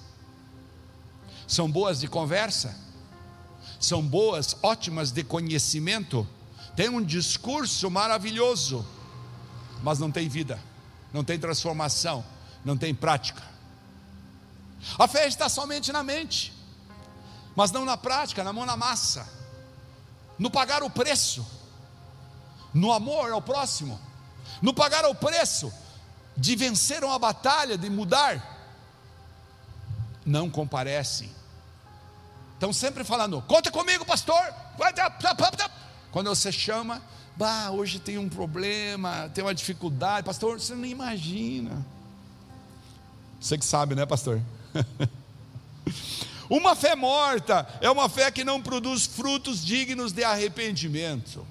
[1.47, 2.82] São boas de conversa,
[3.85, 6.27] são boas, ótimas de conhecimento,
[6.75, 8.85] tem um discurso maravilhoso,
[9.83, 10.59] mas não tem vida,
[11.11, 12.23] não tem transformação,
[12.63, 13.43] não tem prática.
[14.97, 16.53] A fé está somente na mente,
[17.55, 19.43] mas não na prática, na mão na massa
[20.37, 21.45] no pagar o preço,
[22.73, 23.99] no amor ao próximo,
[24.61, 25.71] no pagar o preço
[26.35, 28.51] de vencer uma batalha, de mudar,
[30.25, 31.31] não comparecem.
[32.63, 34.41] Estão sempre falando, conta comigo, pastor.
[36.13, 37.01] Quando você chama,
[37.35, 41.85] bah, hoje tem um problema, tem uma dificuldade, pastor, você não imagina.
[43.37, 44.41] Você que sabe, né, pastor?
[46.49, 51.45] Uma fé morta é uma fé que não produz frutos dignos de arrependimento.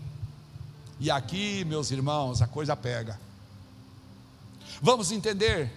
[0.98, 3.20] E aqui, meus irmãos, a coisa pega.
[4.81, 5.70] Vamos entender?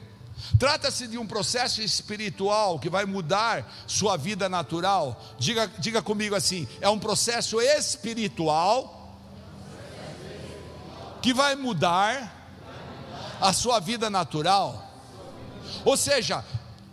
[0.60, 5.22] Trata-se de um processo espiritual que vai mudar sua vida natural.
[5.38, 9.18] Diga, diga comigo assim: é um processo espiritual
[11.22, 12.34] que vai mudar
[13.42, 14.82] a sua vida natural.
[15.84, 16.44] Ou seja,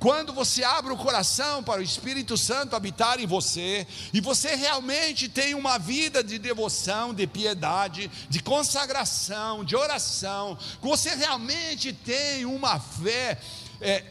[0.02, 5.28] quando você abre o coração para o Espírito Santo habitar em você, e você realmente
[5.28, 12.80] tem uma vida de devoção, de piedade, de consagração, de oração, você realmente tem uma
[12.80, 13.38] fé
[13.80, 14.04] é,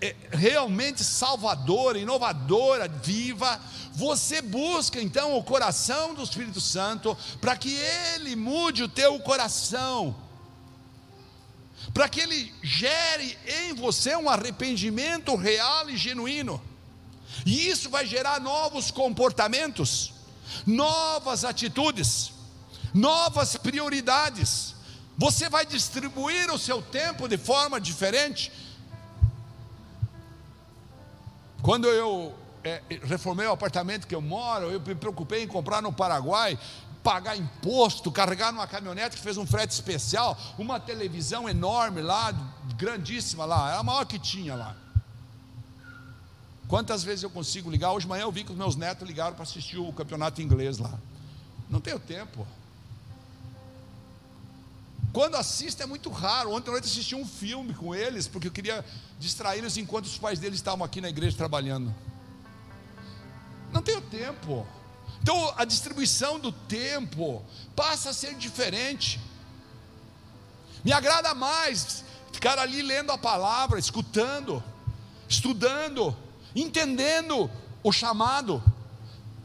[0.00, 3.60] é, realmente salvadora, inovadora, viva,
[3.92, 7.74] você busca então o coração do Espírito Santo para que
[8.14, 10.16] ele mude o teu coração
[11.92, 16.60] para que ele gere em você um arrependimento real e genuíno.
[17.44, 20.12] E isso vai gerar novos comportamentos,
[20.66, 22.32] novas atitudes,
[22.92, 24.74] novas prioridades.
[25.16, 28.52] Você vai distribuir o seu tempo de forma diferente.
[31.62, 35.92] Quando eu é, reformei o apartamento que eu moro, eu me preocupei em comprar no
[35.92, 36.58] Paraguai
[37.02, 42.32] pagar imposto, carregar numa caminhonete que fez um frete especial, uma televisão enorme lá,
[42.76, 44.76] grandíssima lá, era a maior que tinha lá.
[46.68, 47.92] Quantas vezes eu consigo ligar?
[47.92, 50.78] Hoje de manhã eu vi que os meus netos ligaram para assistir o campeonato inglês
[50.78, 50.98] lá.
[51.70, 52.46] Não tenho tempo.
[55.12, 56.52] Quando assisto é muito raro.
[56.52, 58.84] Ontem à noite assisti um filme com eles, porque eu queria
[59.18, 61.94] distraí-los enquanto os pais deles estavam aqui na igreja trabalhando.
[63.72, 64.66] Não tenho tempo.
[65.22, 67.42] Então a distribuição do tempo
[67.74, 69.20] passa a ser diferente.
[70.84, 74.62] Me agrada mais ficar ali lendo a palavra, escutando,
[75.28, 76.16] estudando,
[76.54, 77.50] entendendo
[77.82, 78.62] o chamado.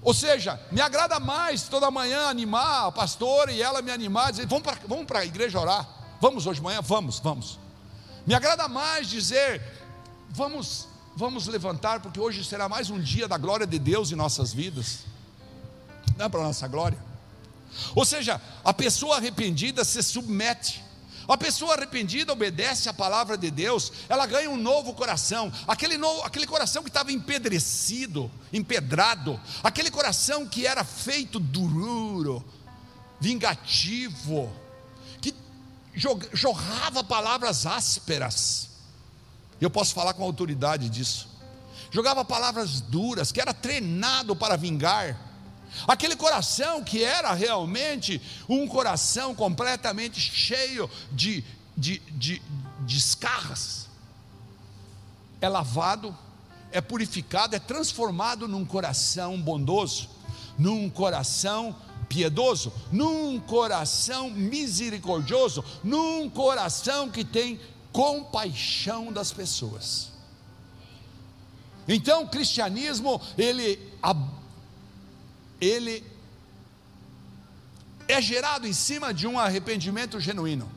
[0.01, 4.45] Ou seja, me agrada mais toda manhã animar a pastora e ela me animar, dizer:
[4.45, 5.87] vamos para vamos a igreja orar.
[6.19, 6.81] Vamos hoje de manhã?
[6.81, 7.59] Vamos, vamos.
[8.25, 9.61] Me agrada mais dizer:
[10.29, 14.53] vamos, vamos levantar, porque hoje será mais um dia da glória de Deus em nossas
[14.53, 15.05] vidas.
[16.17, 16.97] Não é para a nossa glória.
[17.95, 20.83] Ou seja, a pessoa arrependida se submete.
[21.27, 26.21] A pessoa arrependida obedece à palavra de Deus, ela ganha um novo coração, aquele, novo,
[26.23, 32.43] aquele coração que estava empedrecido, empedrado, aquele coração que era feito duro,
[33.21, 34.51] vingativo,
[35.21, 35.33] que
[36.33, 38.69] jorrava palavras ásperas.
[39.61, 41.29] Eu posso falar com autoridade disso.
[41.89, 45.32] Jogava palavras duras, que era treinado para vingar
[45.87, 51.43] Aquele coração que era realmente um coração completamente cheio de,
[51.75, 52.41] de, de,
[52.81, 53.87] de escarras,
[55.41, 56.17] é lavado,
[56.71, 60.09] é purificado, é transformado num coração bondoso,
[60.57, 61.75] num coração
[62.07, 67.59] piedoso, num coração misericordioso, num coração que tem
[67.91, 70.11] compaixão das pessoas.
[71.87, 73.79] Então, o cristianismo, ele
[75.63, 76.03] ele
[78.07, 80.69] é gerado em cima de um arrependimento genuíno.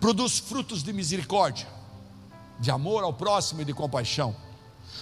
[0.00, 1.66] Produz frutos de misericórdia,
[2.58, 4.34] de amor ao próximo e de compaixão.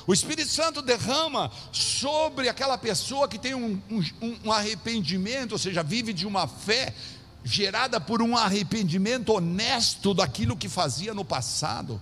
[0.06, 5.82] O Espírito Santo derrama sobre aquela pessoa que tem um, um, um, arrependimento, ou seja,
[5.82, 6.94] vive de uma fé
[7.44, 12.00] gerada por um arrependimento honesto daquilo que fazia no passado.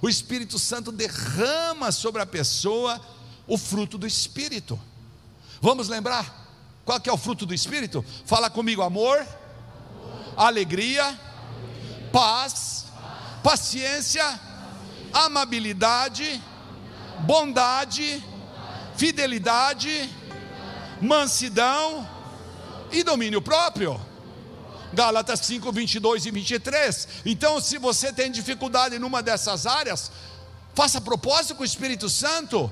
[0.00, 3.00] O Espírito Santo derrama sobre a pessoa
[3.46, 4.78] o fruto do Espírito.
[5.60, 6.46] Vamos lembrar?
[6.84, 8.04] Qual que é o fruto do Espírito?
[8.24, 9.28] Fala comigo: amor, amor.
[10.36, 11.26] alegria, alegria.
[12.12, 14.40] Paz, paz, paciência,
[15.12, 16.40] amabilidade,
[17.20, 18.24] bondade,
[18.96, 20.10] fidelidade,
[21.00, 22.08] mansidão
[22.90, 24.00] e domínio próprio.
[24.92, 27.08] Gálatas 5, 22 e 23.
[27.26, 30.10] Então, se você tem dificuldade numa dessas áreas,
[30.74, 32.70] faça propósito com o Espírito Santo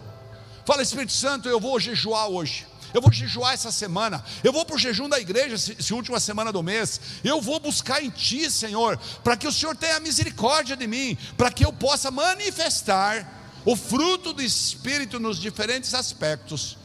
[0.65, 2.67] Fala, Espírito Santo, eu vou jejuar hoje.
[2.95, 4.25] Eu vou jejuar essa semana.
[4.43, 7.01] Eu vou para o jejum da igreja, essa última semana do mês.
[7.25, 11.51] Eu vou buscar em Ti, Senhor, para que o Senhor tenha misericórdia de mim, para
[11.51, 13.29] que eu possa manifestar
[13.65, 16.79] o fruto do Espírito nos diferentes aspectos,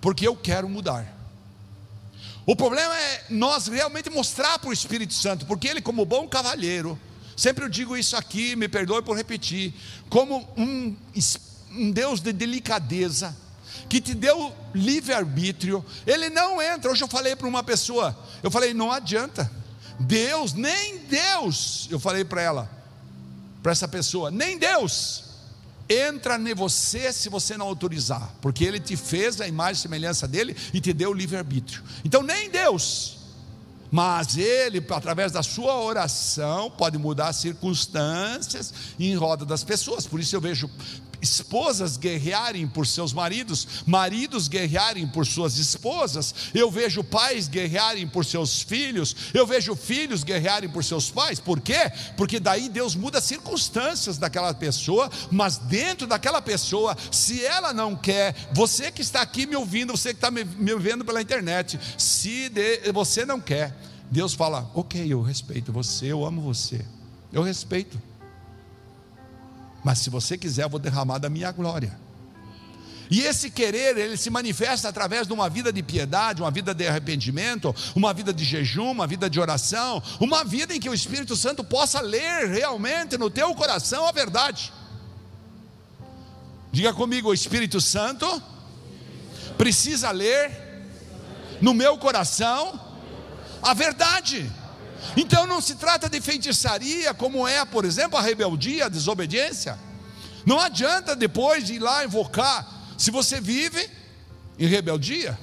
[0.00, 1.06] porque eu quero mudar.
[2.44, 6.98] O problema é nós realmente mostrar para o Espírito Santo, porque ele, como bom cavalheiro,
[7.36, 9.72] sempre eu digo isso aqui, me perdoe por repetir,
[10.10, 13.36] como um espírito um Deus de delicadeza,
[13.88, 16.90] que te deu livre-arbítrio, ele não entra.
[16.90, 19.50] Hoje eu falei para uma pessoa, eu falei, não adianta,
[19.98, 22.70] Deus, nem Deus, eu falei para ela,
[23.62, 25.24] para essa pessoa, nem Deus
[25.88, 30.26] entra em você se você não autorizar, porque Ele te fez a imagem e semelhança
[30.26, 31.82] dele e te deu livre-arbítrio.
[32.04, 33.18] Então, nem Deus,
[33.90, 40.06] mas Ele, através da sua oração, pode mudar as circunstâncias em roda das pessoas.
[40.06, 40.70] Por isso eu vejo
[41.24, 48.24] esposas guerrearem por seus maridos, maridos guerrearem por suas esposas, eu vejo pais guerrearem por
[48.24, 51.90] seus filhos, eu vejo filhos guerrearem por seus pais, por quê?
[52.16, 57.96] Porque daí Deus muda as circunstâncias daquela pessoa, mas dentro daquela pessoa, se ela não
[57.96, 61.80] quer, você que está aqui me ouvindo, você que está me, me vendo pela internet,
[61.96, 63.74] se de, você não quer,
[64.10, 66.84] Deus fala: ok, eu respeito você, eu amo você,
[67.32, 67.98] eu respeito.
[69.84, 71.96] Mas se você quiser, eu vou derramar da minha glória.
[73.10, 76.86] E esse querer, ele se manifesta através de uma vida de piedade, uma vida de
[76.86, 81.36] arrependimento, uma vida de jejum, uma vida de oração, uma vida em que o Espírito
[81.36, 84.72] Santo possa ler realmente no teu coração a verdade.
[86.72, 88.42] Diga comigo, o Espírito Santo
[89.58, 90.50] precisa ler
[91.60, 92.80] no meu coração
[93.62, 94.50] a verdade.
[95.16, 99.78] Então não se trata de feitiçaria, como é, por exemplo, a rebeldia, a desobediência.
[100.44, 102.66] Não adianta depois de ir lá invocar,
[102.98, 103.88] se você vive
[104.58, 105.38] em rebeldia.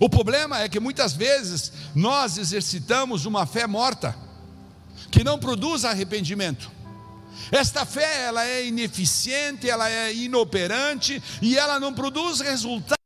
[0.00, 4.16] O problema é que muitas vezes nós exercitamos uma fé morta,
[5.10, 6.70] que não produz arrependimento.
[7.50, 12.97] Esta fé ela é ineficiente, ela é inoperante e ela não produz resultado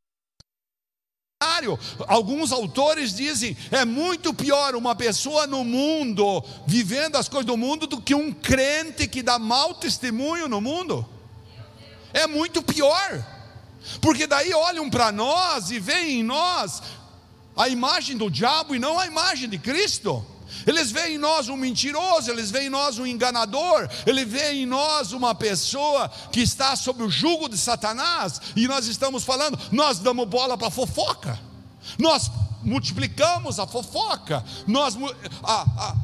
[2.07, 7.87] Alguns autores dizem: é muito pior uma pessoa no mundo, vivendo as coisas do mundo,
[7.87, 11.07] do que um crente que dá mau testemunho no mundo.
[12.13, 13.25] É muito pior,
[14.01, 16.83] porque daí olham para nós e veem em nós
[17.57, 20.25] a imagem do diabo e não a imagem de Cristo.
[20.67, 24.67] Eles veem em nós um mentiroso, eles veem em nós um enganador, eles veem em
[24.67, 29.99] nós uma pessoa que está sob o jugo de Satanás, e nós estamos falando, nós
[29.99, 31.39] damos bola para fofoca,
[31.99, 32.31] nós
[32.63, 34.97] multiplicamos a fofoca, nós.
[35.43, 35.97] Ah, ah,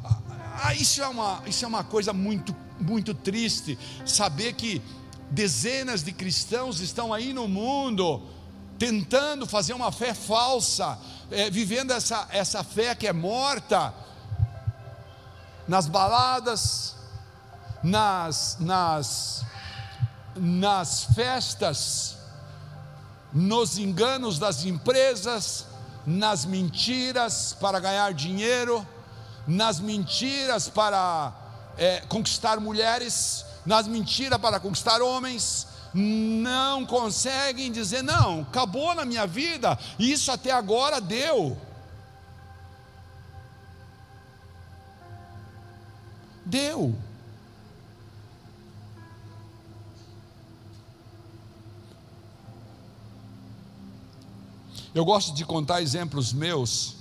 [0.64, 4.82] ah, isso, é uma, isso é uma coisa muito, muito triste, saber que
[5.30, 8.22] dezenas de cristãos estão aí no mundo
[8.78, 10.98] tentando fazer uma fé falsa,
[11.30, 13.92] é, vivendo essa, essa fé que é morta,
[15.68, 16.94] nas baladas,
[17.82, 19.44] nas, nas,
[20.34, 22.16] nas festas,
[23.32, 25.66] nos enganos das empresas,
[26.06, 28.84] nas mentiras para ganhar dinheiro,
[29.46, 31.32] nas mentiras para
[31.76, 39.26] é, conquistar mulheres, nas mentiras para conquistar homens, não conseguem dizer, não, acabou na minha
[39.26, 41.67] vida, isso até agora deu.
[46.48, 46.94] Deu.
[54.94, 56.96] Eu gosto de contar exemplos meus.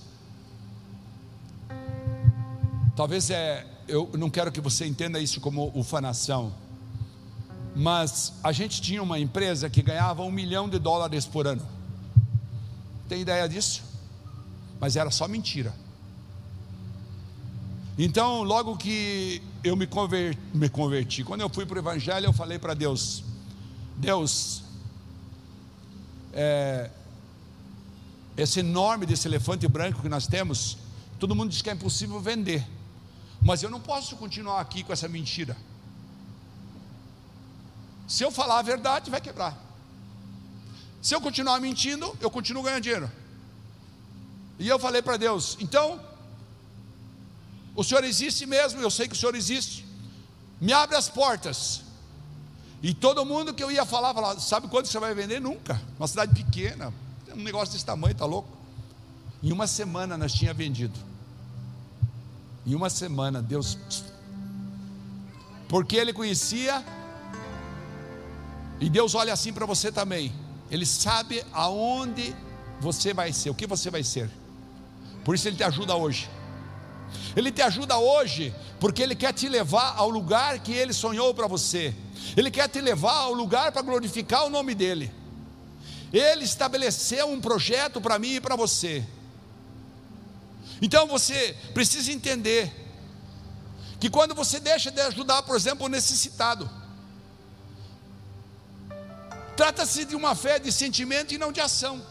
[2.94, 6.54] Talvez é, eu não quero que você entenda isso como ufanação,
[7.74, 11.66] mas a gente tinha uma empresa que ganhava um milhão de dólares por ano.
[13.08, 13.82] Tem ideia disso?
[14.78, 15.74] Mas era só mentira.
[17.98, 22.34] Então, logo que eu me converti, me converti quando eu fui para o Evangelho, eu
[22.34, 23.24] falei para Deus:
[23.96, 24.62] Deus,
[26.32, 26.92] é,
[28.38, 30.78] esse enorme desse elefante branco que nós temos,
[31.20, 32.64] todo mundo diz que é impossível vender,
[33.42, 35.58] mas eu não posso continuar aqui com essa mentira.
[38.08, 39.58] Se eu falar a verdade, vai quebrar.
[41.02, 43.12] Se eu continuar mentindo, eu continuo ganhando dinheiro.
[44.60, 46.00] E eu falei para Deus: então,
[47.78, 49.86] o Senhor existe mesmo, eu sei que o Senhor existe.
[50.60, 51.84] Me abre as portas.
[52.82, 55.40] E todo mundo que eu ia falar, falava, sabe quanto você vai vender?
[55.40, 55.80] Nunca.
[56.00, 56.92] Uma cidade pequena,
[57.32, 58.50] um negócio desse tamanho, tá louco?
[59.44, 60.98] Em uma semana nós tinha vendido.
[62.66, 63.78] Em uma semana, Deus.
[65.70, 66.84] Porque Ele conhecia,
[68.80, 70.34] e Deus olha assim para você também.
[70.72, 72.36] Ele sabe aonde
[72.82, 74.32] você vai ser, o que você vai ser.
[75.24, 76.28] Por isso Ele te ajuda hoje.
[77.36, 81.48] Ele te ajuda hoje, porque Ele quer te levar ao lugar que Ele sonhou para
[81.48, 81.94] você.
[82.36, 85.12] Ele quer te levar ao lugar para glorificar o nome dEle.
[86.12, 89.06] Ele estabeleceu um projeto para mim e para você.
[90.82, 92.72] Então você precisa entender
[94.00, 96.70] que quando você deixa de ajudar, por exemplo, o necessitado,
[99.56, 102.06] trata-se de uma fé de sentimento e não de ação.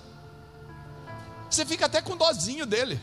[1.49, 3.01] Você fica até com dozinho dele.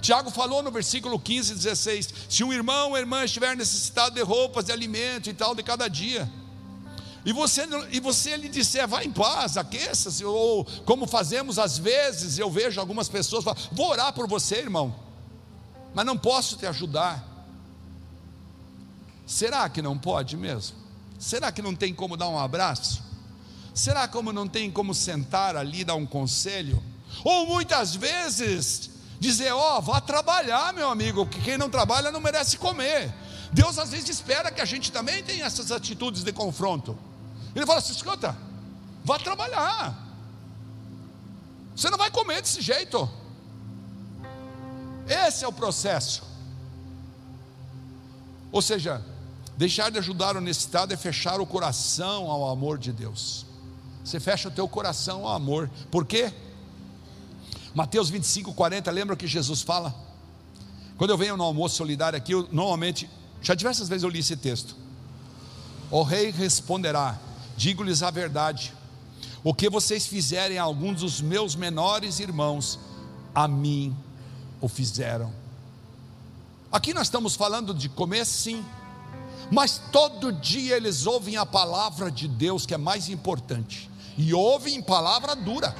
[0.00, 4.22] Tiago falou no versículo 15 e 16: se um irmão ou irmã estiver necessitado de
[4.22, 6.30] roupas, de alimento e tal, de cada dia,
[7.24, 12.38] e você, e você lhe disser, vá em paz, aqueça-se, ou como fazemos às vezes,
[12.38, 14.94] eu vejo algumas pessoas falar, vou orar por você, irmão,
[15.94, 17.26] mas não posso te ajudar.
[19.26, 20.76] Será que não pode mesmo?
[21.18, 23.02] Será que não tem como dar um abraço?
[23.74, 26.82] Será como não tem como sentar ali, dar um conselho?
[27.22, 28.90] Ou muitas vezes
[29.20, 33.12] dizer, ó, oh, vá trabalhar, meu amigo, que quem não trabalha não merece comer.
[33.52, 36.98] Deus às vezes espera que a gente também tenha essas atitudes de confronto.
[37.54, 38.36] Ele fala assim: escuta,
[39.04, 39.94] vá trabalhar.
[41.76, 43.08] Você não vai comer desse jeito.
[45.06, 46.22] Esse é o processo.
[48.52, 49.04] Ou seja,
[49.56, 53.46] deixar de ajudar o necessitado é fechar o coração ao amor de Deus.
[54.04, 55.70] Você fecha o teu coração ao amor.
[55.90, 56.32] Por quê?
[57.74, 59.94] Mateus 25, 40, lembra que Jesus fala?
[60.96, 63.08] Quando eu venho no almoço solidário aqui, eu, normalmente,
[63.40, 64.76] já diversas vezes eu li esse texto.
[65.90, 67.18] O rei responderá:
[67.56, 68.72] Digo-lhes a verdade:
[69.42, 72.78] o que vocês fizerem a alguns dos meus menores irmãos,
[73.34, 73.96] a mim
[74.60, 75.32] o fizeram.
[76.70, 78.64] Aqui nós estamos falando de comer, sim,
[79.50, 84.82] mas todo dia eles ouvem a palavra de Deus, que é mais importante, e ouvem
[84.82, 85.74] palavra dura.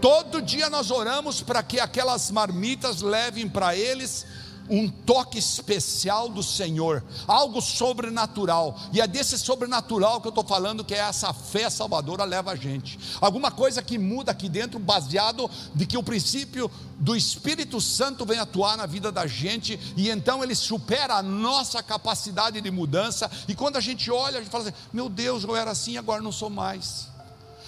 [0.00, 4.24] Todo dia nós oramos para que aquelas marmitas levem para eles
[4.70, 10.84] um toque especial do Senhor, algo sobrenatural, e é desse sobrenatural que eu estou falando,
[10.84, 15.50] que é essa fé salvadora leva a gente, alguma coisa que muda aqui dentro, baseado
[15.74, 16.70] de que o princípio
[17.00, 21.82] do Espírito Santo vem atuar na vida da gente, e então ele supera a nossa
[21.82, 25.56] capacidade de mudança, e quando a gente olha, a gente fala assim: meu Deus, eu
[25.56, 27.09] era assim, agora não sou mais.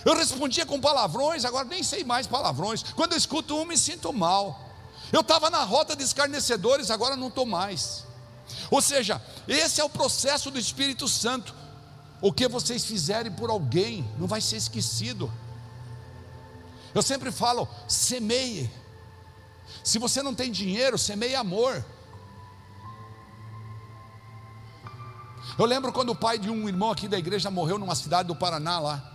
[0.05, 2.83] Eu respondia com palavrões, agora nem sei mais palavrões.
[2.83, 4.69] Quando eu escuto um, me sinto mal.
[5.13, 8.05] Eu estava na rota de escarnecedores, agora não estou mais.
[8.71, 11.55] Ou seja, esse é o processo do Espírito Santo.
[12.21, 15.31] O que vocês fizerem por alguém não vai ser esquecido.
[16.95, 18.71] Eu sempre falo, semeie.
[19.85, 21.85] Se você não tem dinheiro, semeie amor.
[25.59, 28.35] Eu lembro quando o pai de um irmão aqui da igreja morreu numa cidade do
[28.35, 29.12] Paraná lá.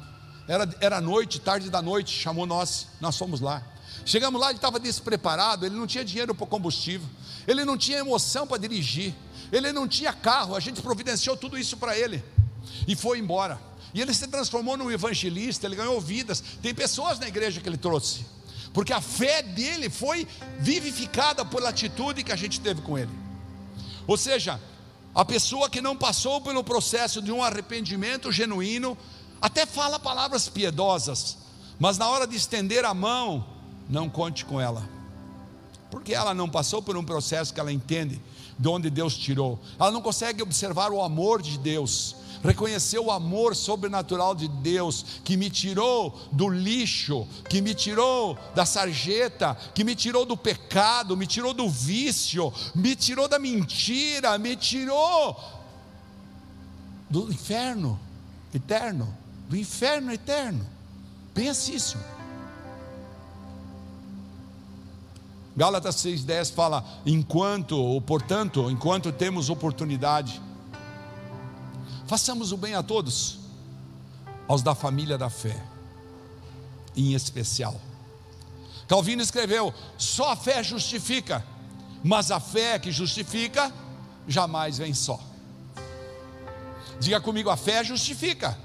[0.48, 3.62] Era, era noite, tarde da noite, chamou nós, nós fomos lá.
[4.06, 7.08] Chegamos lá, ele estava despreparado, ele não tinha dinheiro para combustível,
[7.45, 9.14] ele não tinha emoção para dirigir,
[9.52, 12.24] ele não tinha carro, a gente providenciou tudo isso para ele
[12.88, 13.60] e foi embora.
[13.93, 16.41] E ele se transformou num evangelista, ele ganhou vidas.
[16.62, 18.26] Tem pessoas na igreja que ele trouxe,
[18.74, 20.28] porque a fé dele foi
[20.60, 23.12] vivificada pela atitude que a gente teve com ele.
[24.06, 24.60] Ou seja,
[25.14, 28.98] a pessoa que não passou pelo processo de um arrependimento genuíno,
[29.42, 31.38] até fala palavras piedosas,
[31.80, 33.46] mas na hora de estender a mão,
[33.90, 34.88] não conte com ela,
[35.92, 38.22] porque ela não passou por um processo que ela entende
[38.58, 43.56] de onde Deus tirou, ela não consegue observar o amor de Deus, reconhecer o amor
[43.56, 49.96] sobrenatural de Deus, que me tirou do lixo, que me tirou da sarjeta, que me
[49.96, 55.36] tirou do pecado, me tirou do vício, me tirou da mentira, me tirou
[57.10, 58.00] do inferno
[58.54, 59.16] eterno,
[59.48, 60.66] do inferno eterno.
[61.34, 61.98] Pense isso.
[65.56, 70.41] Gálatas 6,10 fala: enquanto, ou portanto, enquanto temos oportunidade,
[72.08, 73.38] Façamos o bem a todos,
[74.48, 75.62] aos da família da fé,
[76.95, 77.76] em especial.
[78.88, 81.45] Calvino escreveu: só a fé justifica,
[82.02, 83.74] mas a fé que justifica
[84.26, 85.20] jamais vem só.
[86.98, 88.58] Diga comigo: a fé justifica,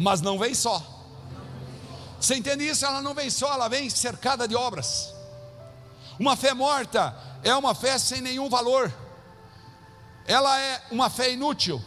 [0.00, 0.82] mas não vem só.
[2.20, 2.84] Você entende isso?
[2.84, 5.14] Ela não vem só, ela vem cercada de obras.
[6.18, 8.92] Uma fé morta é uma fé sem nenhum valor
[10.30, 11.82] ela é uma fé inútil.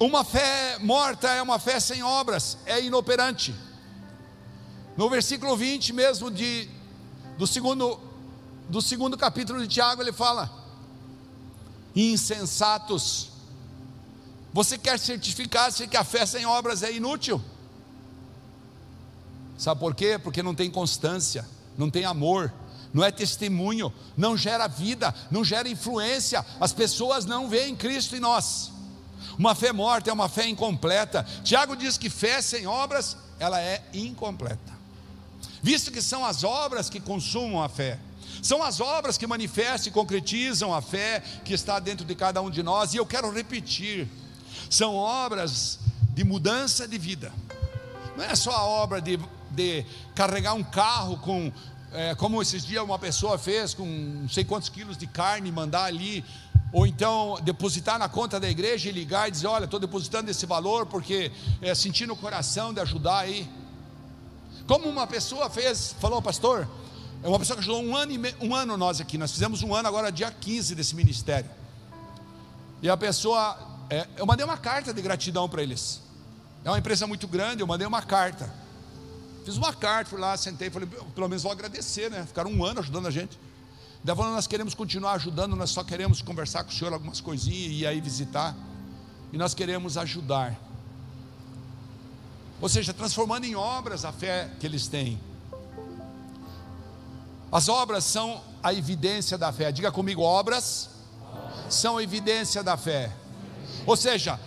[0.00, 3.54] Uma fé morta é uma fé sem obras, é inoperante.
[4.96, 6.66] No versículo 20 mesmo de,
[7.36, 8.00] do, segundo,
[8.70, 10.50] do segundo capítulo de Tiago, ele fala:
[11.94, 13.32] insensatos.
[14.52, 17.40] Você quer certificar-se que a fé sem obras é inútil?
[19.56, 20.18] Sabe por quê?
[20.18, 21.46] Porque não tem constância,
[21.76, 22.52] não tem amor,
[22.92, 28.20] não é testemunho, não gera vida, não gera influência, as pessoas não veem Cristo em
[28.20, 28.72] nós.
[29.38, 31.24] Uma fé morta é uma fé incompleta.
[31.44, 34.78] Tiago diz que fé sem obras, ela é incompleta.
[35.62, 37.98] Visto que são as obras que consumam a fé,
[38.42, 42.50] são as obras que manifestam e concretizam a fé que está dentro de cada um
[42.50, 44.08] de nós, e eu quero repetir:
[44.70, 45.78] são obras
[46.14, 47.32] de mudança de vida,
[48.16, 49.18] não é só a obra de,
[49.50, 51.52] de carregar um carro com
[51.92, 55.84] é, como esses dias uma pessoa fez com não sei quantos quilos de carne, mandar
[55.84, 56.22] ali,
[56.72, 60.44] ou então depositar na conta da igreja e ligar e dizer: Olha, estou depositando esse
[60.44, 63.48] valor porque é, senti no coração de ajudar aí.
[64.66, 66.68] Como uma pessoa fez, falou, pastor,
[67.22, 69.88] é uma pessoa que ajudou um ano, um ano nós aqui, nós fizemos um ano
[69.88, 71.48] agora, dia 15 desse ministério.
[72.82, 73.58] E a pessoa,
[73.90, 76.02] é, eu mandei uma carta de gratidão para eles.
[76.64, 78.52] É uma empresa muito grande, eu mandei uma carta.
[79.44, 82.24] Fiz uma carta, fui lá, sentei, falei, pelo menos vou agradecer, né?
[82.26, 83.38] Ficaram um ano ajudando a gente.
[84.04, 87.72] Daí falando, nós queremos continuar ajudando, nós só queremos conversar com o senhor algumas coisinhas
[87.72, 88.54] e aí visitar.
[89.32, 90.58] E nós queremos ajudar.
[92.60, 95.18] Ou seja, transformando em obras a fé que eles têm.
[97.50, 99.72] As obras são a evidência da fé.
[99.72, 100.90] Diga comigo, obras
[101.70, 103.12] são evidência da fé.
[103.88, 104.38] Ou seja,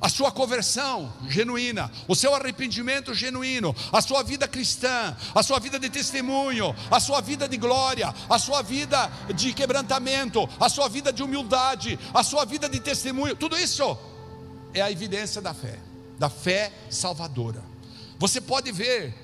[0.00, 5.78] a sua conversão genuína, o seu arrependimento genuíno, a sua vida cristã, a sua vida
[5.78, 11.12] de testemunho, a sua vida de glória, a sua vida de quebrantamento, a sua vida
[11.12, 13.94] de humildade, a sua vida de testemunho, tudo isso
[14.72, 15.78] é a evidência da fé,
[16.18, 17.62] da fé salvadora.
[18.18, 19.14] Você pode ver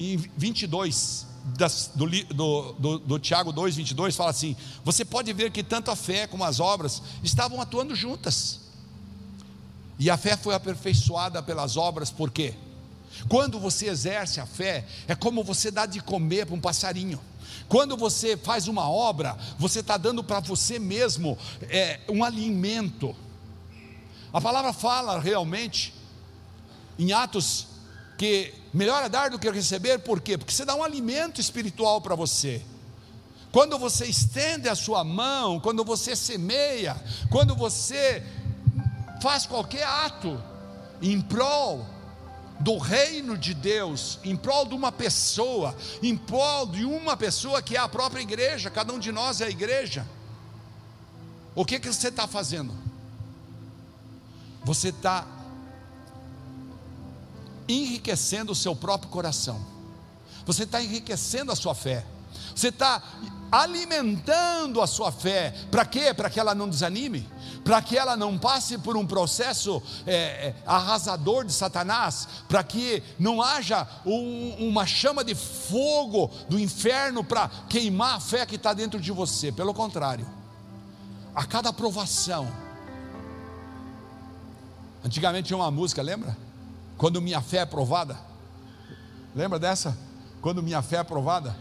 [0.00, 1.26] em 22
[1.58, 5.90] das, do, do, do, do Tiago 2, 22, fala assim: você pode ver que tanto
[5.90, 8.61] a fé como as obras estavam atuando juntas.
[10.02, 12.54] E a fé foi aperfeiçoada pelas obras, por quê?
[13.28, 17.20] Quando você exerce a fé, é como você dá de comer para um passarinho.
[17.68, 21.38] Quando você faz uma obra, você está dando para você mesmo
[21.70, 23.14] é, um alimento.
[24.32, 25.94] A palavra fala realmente,
[26.98, 27.68] em Atos,
[28.18, 30.36] que melhor é dar do que receber, por quê?
[30.36, 32.60] Porque você dá um alimento espiritual para você.
[33.52, 36.96] Quando você estende a sua mão, quando você semeia,
[37.30, 38.24] quando você
[39.22, 40.42] faz qualquer ato
[41.00, 41.86] em prol
[42.58, 47.76] do reino de Deus, em prol de uma pessoa, em prol de uma pessoa que
[47.76, 50.04] é a própria igreja, cada um de nós é a igreja.
[51.54, 52.74] O que, que você está fazendo?
[54.64, 55.24] Você está
[57.68, 59.64] enriquecendo o seu próprio coração,
[60.44, 62.04] você está enriquecendo a sua fé,
[62.54, 63.00] você está
[63.52, 66.12] alimentando a sua fé, para quê?
[66.12, 67.28] Para que ela não desanime,
[67.64, 73.02] para que ela não passe por um processo é, é, arrasador de Satanás, para que
[73.18, 78.72] não haja um, uma chama de fogo do inferno para queimar a fé que está
[78.72, 80.26] dentro de você, pelo contrário,
[81.34, 82.48] a cada aprovação,
[85.04, 86.36] antigamente tinha uma música, lembra?
[86.98, 88.18] Quando minha fé é provada,
[89.34, 89.96] lembra dessa?
[90.40, 91.56] Quando minha fé é provada,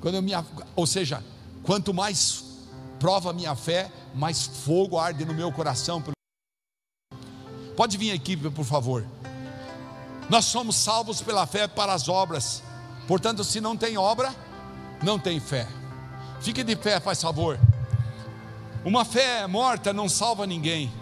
[0.00, 0.44] quando minha,
[0.74, 1.22] ou seja,
[1.62, 2.47] quanto mais
[2.98, 6.02] prova a minha fé, mais fogo arde no meu coração.
[7.76, 9.06] Pode vir aqui, por favor.
[10.28, 12.62] Nós somos salvos pela fé para as obras.
[13.06, 14.34] Portanto, se não tem obra,
[15.02, 15.66] não tem fé.
[16.40, 17.58] Fique de pé, faz favor.
[18.84, 20.92] Uma fé morta não salva ninguém.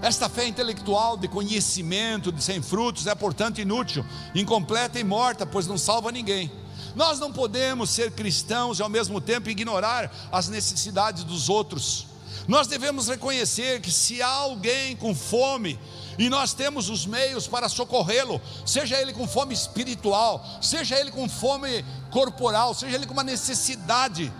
[0.00, 4.04] Esta fé intelectual de conhecimento, de sem frutos, é portanto inútil,
[4.34, 6.50] incompleta e morta, pois não salva ninguém.
[6.94, 12.06] Nós não podemos ser cristãos e ao mesmo tempo ignorar as necessidades dos outros.
[12.48, 15.78] Nós devemos reconhecer que se há alguém com fome,
[16.18, 21.28] e nós temos os meios para socorrê-lo, seja ele com fome espiritual, seja ele com
[21.28, 24.32] fome corporal, seja ele com uma necessidade,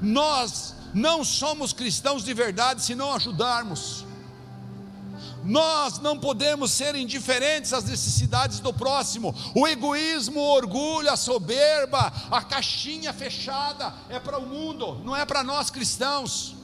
[0.00, 4.05] nós não somos cristãos de verdade se não ajudarmos.
[5.46, 9.32] Nós não podemos ser indiferentes às necessidades do próximo.
[9.54, 15.24] O egoísmo, o orgulho, a soberba, a caixinha fechada é para o mundo, não é
[15.24, 16.56] para nós cristãos.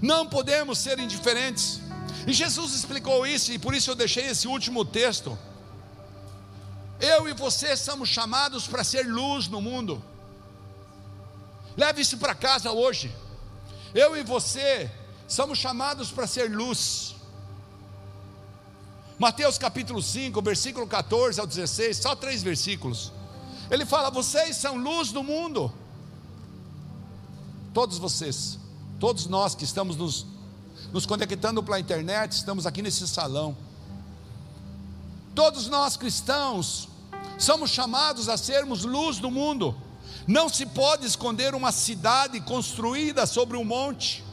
[0.00, 1.80] Não podemos ser indiferentes.
[2.26, 5.36] E Jesus explicou isso, e por isso eu deixei esse último texto.
[7.00, 10.02] Eu e você somos chamados para ser luz no mundo.
[11.76, 13.12] Leve isso para casa hoje.
[13.92, 14.90] Eu e você
[15.26, 17.14] somos chamados para ser luz.
[19.18, 23.12] Mateus capítulo 5, versículo 14 ao 16, só três versículos.
[23.70, 25.72] Ele fala: Vocês são luz do mundo.
[27.72, 28.58] Todos vocês,
[29.00, 30.26] todos nós que estamos nos,
[30.92, 33.56] nos conectando pela internet, estamos aqui nesse salão.
[35.34, 36.88] Todos nós cristãos
[37.38, 39.76] somos chamados a sermos luz do mundo.
[40.26, 44.24] Não se pode esconder uma cidade construída sobre um monte.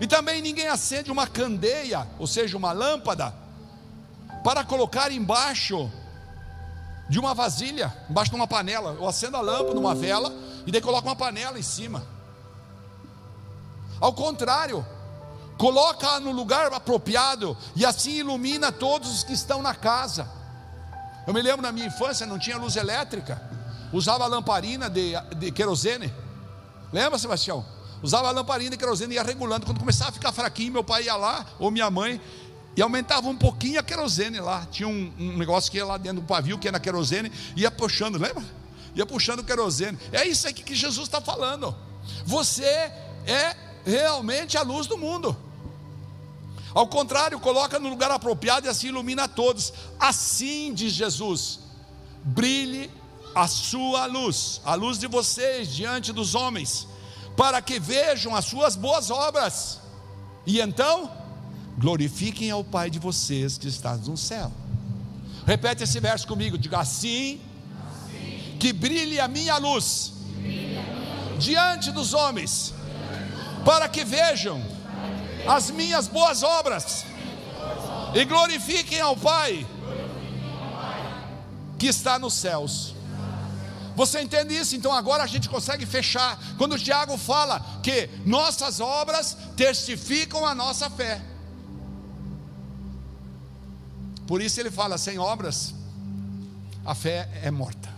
[0.00, 3.34] E também ninguém acende uma candeia, ou seja, uma lâmpada,
[4.44, 5.90] para colocar embaixo
[7.08, 8.96] de uma vasilha, embaixo de uma panela.
[8.98, 10.32] Eu acendo a lâmpada numa vela
[10.66, 12.06] e daí coloco uma panela em cima.
[14.00, 14.86] Ao contrário,
[15.56, 20.28] coloca no lugar apropriado e assim ilumina todos os que estão na casa.
[21.26, 23.42] Eu me lembro na minha infância não tinha luz elétrica,
[23.92, 26.12] usava lamparina de, de querosene.
[26.92, 27.64] Lembra, Sebastião?
[28.02, 29.66] Usava a lamparina de querosene e ia regulando.
[29.66, 32.20] Quando começava a ficar fraquinho, meu pai ia lá, ou minha mãe,
[32.76, 34.66] e aumentava um pouquinho a querosene lá.
[34.70, 38.18] Tinha um, um negócio que ia lá dentro do pavio, que era querosene, ia puxando,
[38.18, 38.44] lembra?
[38.94, 39.98] Ia puxando o querosene.
[40.12, 41.74] É isso aqui que Jesus está falando.
[42.24, 45.36] Você é realmente a luz do mundo.
[46.72, 49.72] Ao contrário, coloca no lugar apropriado e assim ilumina a todos.
[49.98, 51.58] Assim diz Jesus:
[52.22, 52.90] brilhe
[53.34, 56.86] a sua luz, a luz de vocês diante dos homens
[57.38, 59.78] para que vejam as suas boas obras,
[60.44, 61.08] e então
[61.78, 64.50] glorifiquem ao Pai de vocês que está no céu.
[65.46, 67.40] Repete esse verso comigo, diga assim,
[67.86, 72.74] assim que brilhe a minha luz, a minha luz diante dos homens,
[73.64, 74.60] para que vejam
[75.46, 77.04] as minhas boas obras
[78.16, 79.64] e glorifiquem ao Pai
[81.78, 82.97] que está nos céus.
[83.98, 84.76] Você entende isso?
[84.76, 86.38] Então agora a gente consegue fechar.
[86.56, 91.20] Quando o Tiago fala que nossas obras testificam a nossa fé.
[94.24, 95.74] Por isso ele fala: sem obras,
[96.84, 97.92] a fé é morta.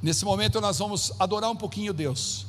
[0.00, 2.46] Nesse momento nós vamos adorar um pouquinho Deus.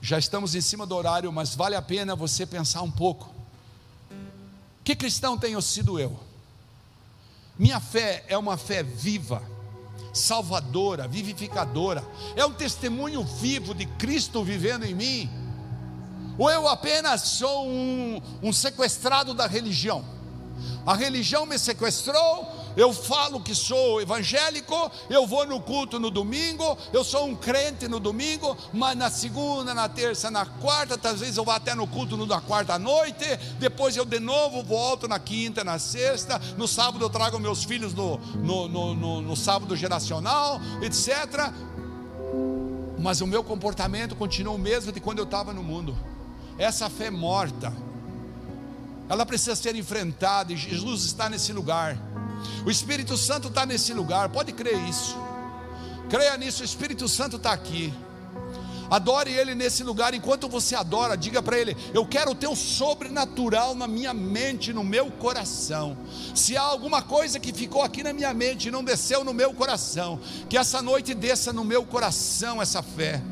[0.00, 3.28] Já estamos em cima do horário, mas vale a pena você pensar um pouco.
[4.84, 6.27] Que cristão tenho sido eu?
[7.58, 9.42] Minha fé é uma fé viva,
[10.12, 12.04] salvadora, vivificadora,
[12.36, 15.30] é um testemunho vivo de Cristo vivendo em mim,
[16.38, 20.04] ou eu apenas sou um, um sequestrado da religião?
[20.86, 22.46] A religião me sequestrou,
[22.76, 27.88] eu falo que sou evangélico, eu vou no culto no domingo, eu sou um crente
[27.88, 32.16] no domingo, mas na segunda, na terça, na quarta, vezes eu vou até no culto
[32.26, 33.24] na quarta à noite,
[33.58, 37.94] depois eu de novo volto na quinta, na sexta, no sábado eu trago meus filhos
[37.94, 41.52] no, no, no, no, no sábado geracional, etc.
[42.98, 45.96] Mas o meu comportamento continua o mesmo de quando eu estava no mundo.
[46.58, 47.72] Essa fé morta,
[49.08, 51.96] ela precisa ser enfrentada, e Jesus está nesse lugar.
[52.64, 55.16] O Espírito Santo está nesse lugar, pode crer isso.
[56.08, 57.92] Creia nisso, o Espírito Santo está aqui.
[58.90, 60.14] Adore Ele nesse lugar.
[60.14, 64.82] Enquanto você adora, diga para Ele: Eu quero o Teu sobrenatural na minha mente, no
[64.82, 65.96] meu coração.
[66.34, 69.52] Se há alguma coisa que ficou aqui na minha mente e não desceu no meu
[69.52, 70.18] coração,
[70.48, 73.22] que essa noite desça no meu coração essa fé,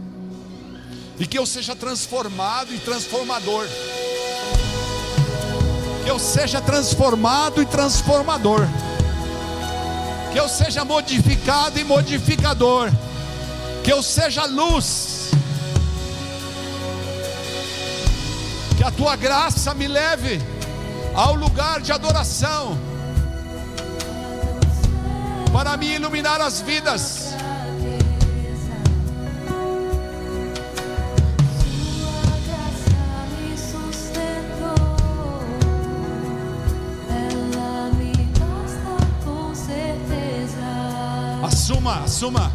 [1.18, 3.66] e que eu seja transformado e transformador.
[6.04, 8.60] Que eu seja transformado e transformador.
[10.36, 12.92] Que eu seja modificado e modificador.
[13.82, 15.30] Que eu seja luz.
[18.76, 20.38] Que a tua graça me leve
[21.14, 22.78] ao lugar de adoração.
[25.54, 27.25] Para me iluminar as vidas.
[42.06, 42.52] Assuma.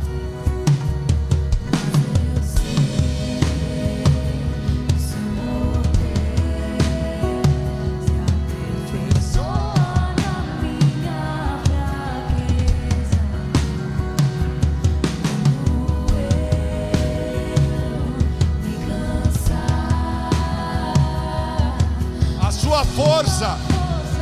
[22.39, 23.57] A sua força,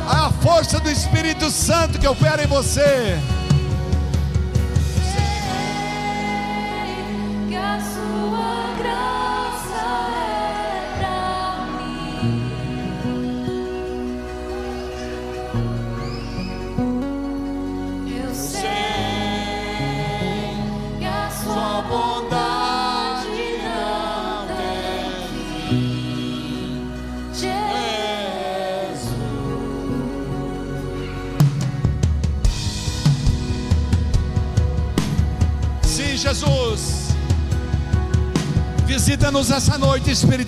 [0.08, 3.16] a força do Espírito Santo que opera em você.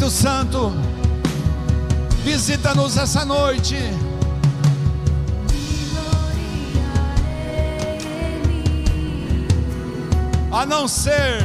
[0.03, 0.73] Espírito Santo.
[2.25, 3.77] Visita-nos essa noite.
[10.51, 11.45] A não ser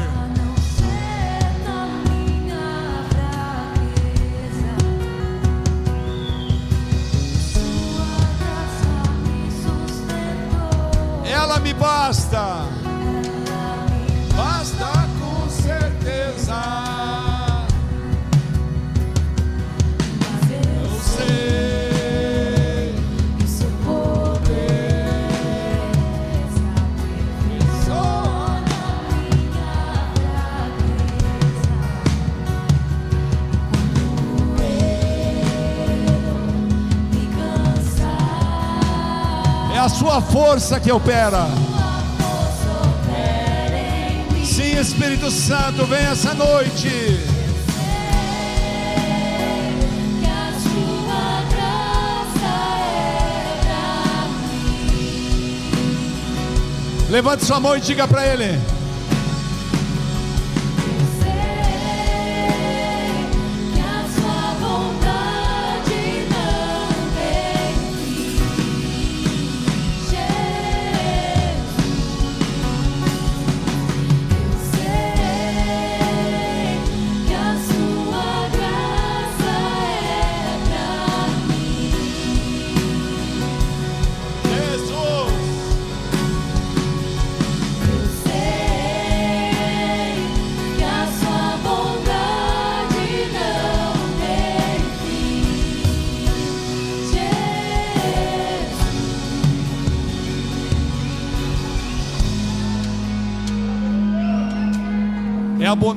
[40.22, 41.48] força que opera.
[44.44, 46.90] Sim, Espírito Santo, vem essa noite.
[57.10, 58.77] Levante sua mão e diga para Ele.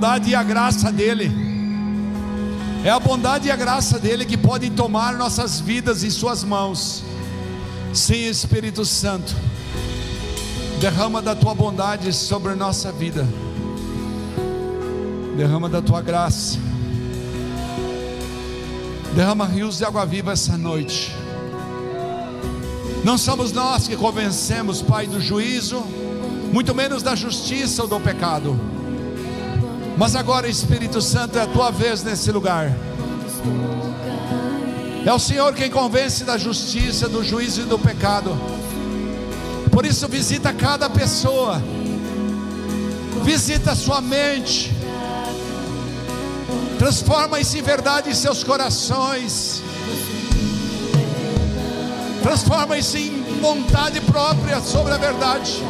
[0.01, 1.31] Bondade e a graça dele.
[2.83, 7.05] É a bondade e a graça dele que podem tomar nossas vidas em suas mãos.
[7.93, 9.37] Sim, Espírito Santo.
[10.81, 13.29] Derrama da tua bondade sobre nossa vida.
[15.37, 16.59] Derrama da tua graça.
[19.15, 21.15] Derrama rios de água viva essa noite.
[23.05, 25.85] Não somos nós que convencemos, Pai, do juízo,
[26.51, 28.70] muito menos da justiça ou do pecado.
[30.01, 32.75] Mas agora, Espírito Santo, é a tua vez nesse lugar.
[35.05, 38.35] É o Senhor quem convence da justiça, do juízo e do pecado.
[39.71, 41.63] Por isso, visita cada pessoa,
[43.23, 44.73] visita sua mente,
[46.79, 49.63] transforma isso em verdade em seus corações,
[52.23, 55.63] transforma isso em vontade própria sobre a verdade.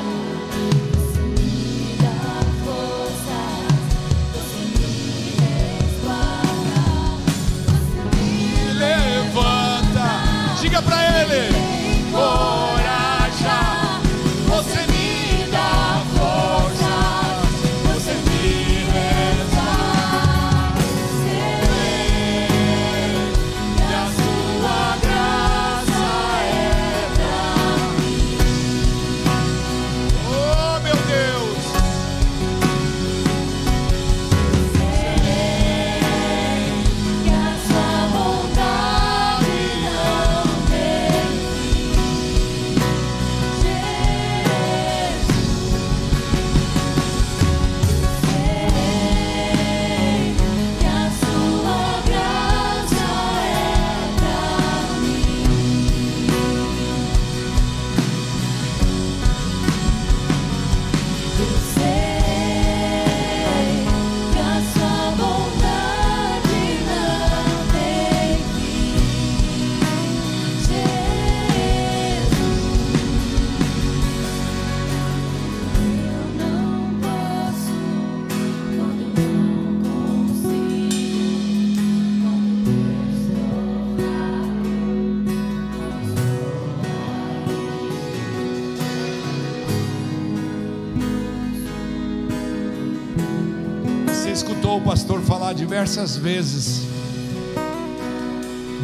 [95.70, 96.82] Diversas vezes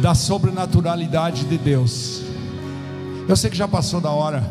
[0.01, 2.21] da sobrenaturalidade de Deus.
[3.27, 4.41] Eu sei que já passou da hora,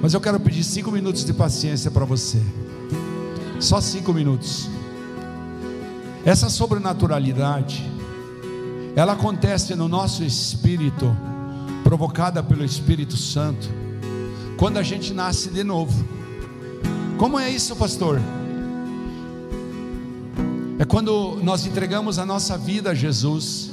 [0.00, 2.40] mas eu quero pedir cinco minutos de paciência para você.
[3.60, 4.70] Só cinco minutos.
[6.24, 7.84] Essa sobrenaturalidade,
[8.96, 11.14] ela acontece no nosso espírito,
[11.84, 13.68] provocada pelo Espírito Santo,
[14.56, 16.02] quando a gente nasce de novo.
[17.18, 18.22] Como é isso, pastor?
[20.82, 23.70] É quando nós entregamos a nossa vida a Jesus,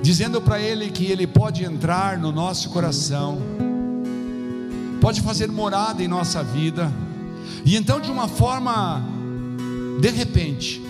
[0.00, 3.36] dizendo para Ele que Ele pode entrar no nosso coração,
[4.98, 6.90] pode fazer morada em nossa vida,
[7.66, 9.04] e então, de uma forma,
[10.00, 10.82] de repente,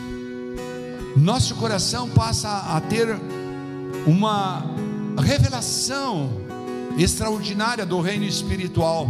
[1.16, 3.18] nosso coração passa a ter
[4.06, 4.64] uma
[5.18, 6.30] revelação
[6.96, 9.08] extraordinária do reino espiritual,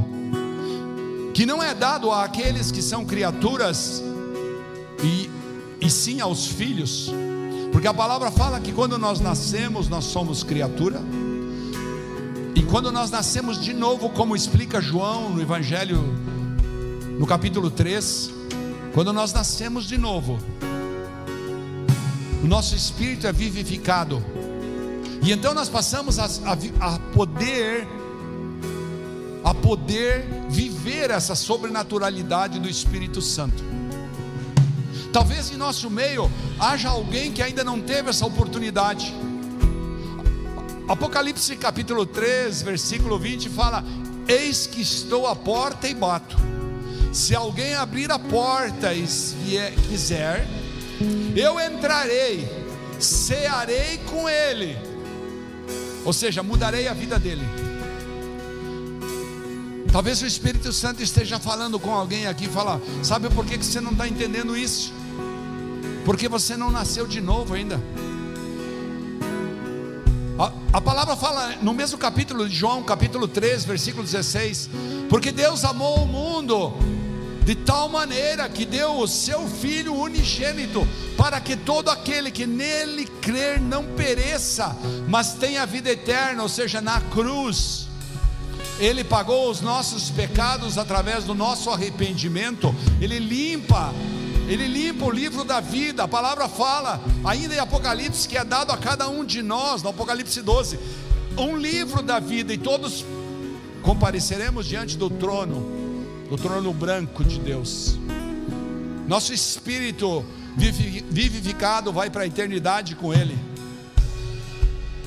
[1.34, 4.02] que não é dado àqueles que são criaturas
[5.02, 5.28] e,
[5.82, 7.12] e sim aos filhos,
[7.72, 11.02] porque a palavra fala que quando nós nascemos, nós somos criatura,
[12.54, 16.00] e quando nós nascemos de novo, como explica João no Evangelho,
[17.18, 18.30] no capítulo 3,
[18.94, 20.38] quando nós nascemos de novo,
[22.44, 24.22] o nosso espírito é vivificado,
[25.20, 27.88] e então nós passamos a, a a poder,
[29.42, 33.81] a poder viver essa sobrenaturalidade do Espírito Santo.
[35.12, 39.14] Talvez em nosso meio haja alguém que ainda não teve essa oportunidade.
[40.88, 43.84] Apocalipse capítulo 3, versículo 20 fala:
[44.26, 46.36] Eis que estou à porta e bato.
[47.12, 49.36] Se alguém abrir a porta e se
[49.86, 50.46] quiser,
[51.36, 52.48] eu entrarei,
[52.98, 54.78] cearei com ele.
[56.06, 57.46] Ou seja, mudarei a vida dele.
[59.92, 63.78] Talvez o Espírito Santo esteja falando com alguém aqui e fala: Sabe por que você
[63.78, 65.01] não está entendendo isso?
[66.04, 67.80] Porque você não nasceu de novo ainda.
[70.38, 74.70] A, a palavra fala no mesmo capítulo de João, capítulo 3, versículo 16:
[75.08, 76.72] Porque Deus amou o mundo
[77.44, 80.86] de tal maneira que deu o seu Filho unigênito,
[81.16, 84.76] para que todo aquele que nele crer não pereça,
[85.08, 87.88] mas tenha vida eterna, ou seja, na cruz.
[88.78, 92.74] Ele pagou os nossos pecados através do nosso arrependimento.
[93.00, 93.92] Ele limpa,
[94.52, 96.02] ele limpa o livro da vida.
[96.04, 99.90] A palavra fala, ainda em Apocalipse, que é dado a cada um de nós, no
[99.90, 100.78] Apocalipse 12,
[101.38, 103.04] um livro da vida, e todos
[103.82, 107.96] compareceremos diante do trono, do trono branco de Deus.
[109.08, 110.24] Nosso espírito
[110.56, 113.36] vivi- vivificado vai para a eternidade com Ele.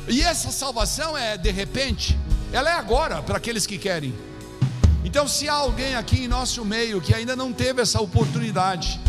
[0.08, 2.18] E essa salvação é de repente,
[2.52, 4.14] ela é agora para aqueles que querem.
[5.04, 9.00] Então, se há alguém aqui em nosso meio que ainda não teve essa oportunidade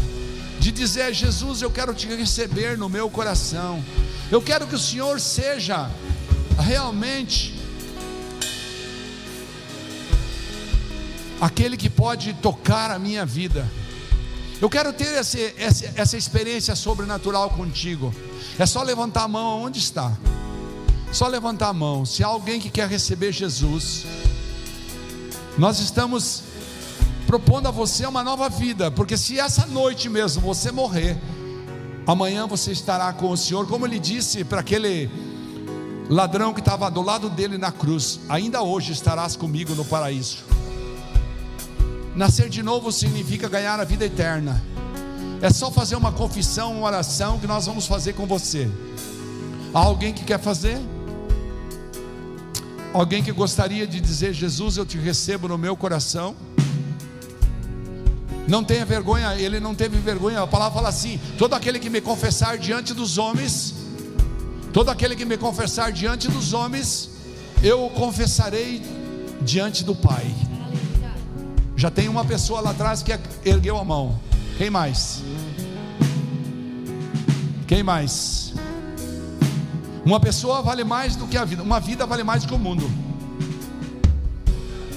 [0.59, 3.83] de dizer: Jesus, eu quero te receber no meu coração,
[4.31, 5.91] eu quero que o Senhor seja
[6.59, 7.55] realmente
[11.41, 13.71] aquele que pode tocar a minha vida.
[14.61, 15.39] Eu quero ter essa,
[15.95, 18.15] essa, experiência sobrenatural contigo.
[18.59, 20.17] É só levantar a mão onde está.
[21.13, 22.07] Só levantar a mão.
[22.07, 24.07] Se há alguém que quer receber Jesus,
[25.59, 26.43] nós estamos
[27.27, 31.19] propondo a você uma nova vida, porque se essa noite mesmo você morrer,
[32.07, 35.11] amanhã você estará com o Senhor, como ele disse para aquele
[36.09, 40.39] ladrão que estava do lado dele na cruz: ainda hoje estarás comigo no paraíso.
[42.15, 44.63] Nascer de novo significa ganhar a vida eterna.
[45.43, 48.71] É só fazer uma confissão, uma oração que nós vamos fazer com você.
[49.75, 50.79] Há alguém que quer fazer?
[52.95, 56.35] Alguém que gostaria de dizer: Jesus, eu te recebo no meu coração?
[58.47, 60.43] Não tenha vergonha, ele não teve vergonha.
[60.43, 63.75] A palavra fala assim: todo aquele que me confessar diante dos homens,
[64.73, 67.11] todo aquele que me confessar diante dos homens,
[67.63, 68.83] eu o confessarei
[69.41, 70.27] diante do Pai.
[71.77, 73.13] Já tem uma pessoa lá atrás que
[73.45, 74.19] ergueu a mão.
[74.57, 75.23] Quem mais?
[77.67, 78.55] Quem mais?
[80.05, 82.59] Uma pessoa vale mais do que a vida, uma vida vale mais do que o
[82.59, 82.89] mundo.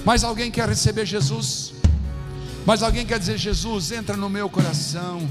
[0.04, 1.69] Mas alguém quer receber Jesus?
[2.66, 5.28] Mas alguém quer dizer: Jesus, entra no meu coração,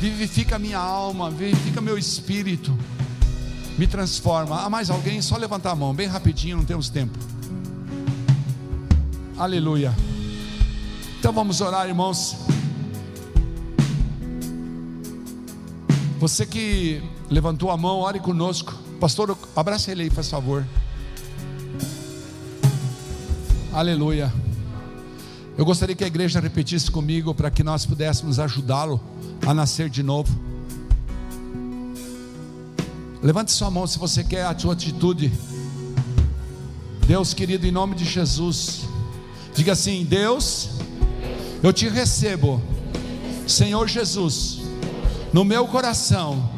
[0.00, 2.76] vivifica minha alma, vivifica meu espírito,
[3.78, 4.62] me transforma.
[4.62, 5.20] Há mais alguém?
[5.20, 7.18] Só levantar a mão, bem rapidinho, não temos tempo.
[9.38, 9.94] Aleluia.
[11.18, 12.36] Então vamos orar, irmãos.
[16.18, 18.72] Você que levantou a mão, ore conosco.
[18.98, 20.66] Pastor, abraça ele aí, por favor.
[23.72, 24.32] Aleluia.
[25.58, 29.00] Eu gostaria que a igreja repetisse comigo para que nós pudéssemos ajudá-lo
[29.46, 30.38] a nascer de novo.
[33.22, 35.32] Levante sua mão se você quer a sua atitude.
[37.06, 38.82] Deus querido, em nome de Jesus,
[39.54, 40.68] diga assim: Deus,
[41.62, 42.60] eu te recebo,
[43.46, 44.58] Senhor Jesus,
[45.32, 46.50] no meu coração,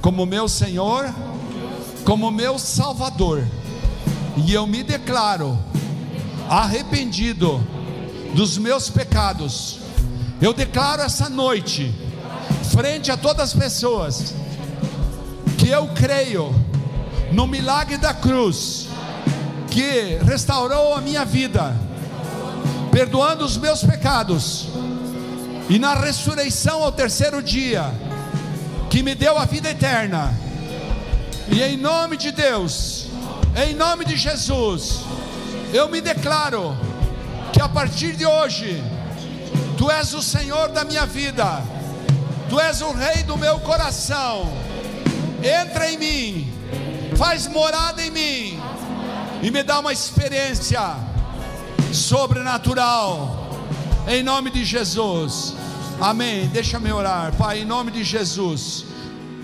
[0.00, 1.14] como meu Senhor,
[2.06, 3.46] como meu Salvador,
[4.46, 5.58] e eu me declaro
[6.48, 7.73] arrependido
[8.34, 9.78] dos meus pecados.
[10.40, 11.94] Eu declaro essa noite,
[12.72, 14.34] frente a todas as pessoas,
[15.56, 16.54] que eu creio
[17.32, 18.88] no milagre da cruz,
[19.70, 21.74] que restaurou a minha vida,
[22.90, 24.68] perdoando os meus pecados,
[25.68, 27.84] e na ressurreição ao terceiro dia,
[28.90, 30.34] que me deu a vida eterna.
[31.48, 33.06] E em nome de Deus,
[33.56, 35.00] em nome de Jesus,
[35.72, 36.76] eu me declaro
[37.64, 38.84] a partir de hoje,
[39.78, 41.62] Tu és o Senhor da minha vida,
[42.50, 44.52] Tu és o Rei do meu coração.
[45.42, 46.52] Entra em mim,
[47.16, 48.60] faz morada em mim
[49.42, 50.94] e me dá uma experiência
[51.90, 53.48] sobrenatural,
[54.06, 55.54] em nome de Jesus.
[55.98, 56.46] Amém.
[56.48, 58.84] Deixa-me orar, Pai, em nome de Jesus.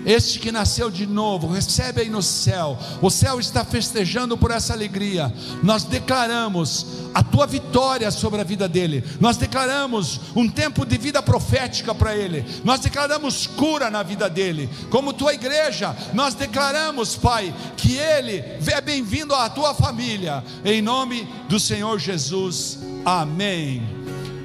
[0.05, 2.77] Este que nasceu de novo, recebe aí no céu.
[3.01, 5.31] O céu está festejando por essa alegria.
[5.61, 9.03] Nós declaramos a tua vitória sobre a vida dele.
[9.19, 12.45] Nós declaramos um tempo de vida profética para ele.
[12.63, 14.69] Nós declaramos cura na vida dele.
[14.89, 20.43] Como tua igreja, nós declaramos, Pai, que ele é bem-vindo à tua família.
[20.65, 22.79] Em nome do Senhor Jesus.
[23.05, 23.83] Amém.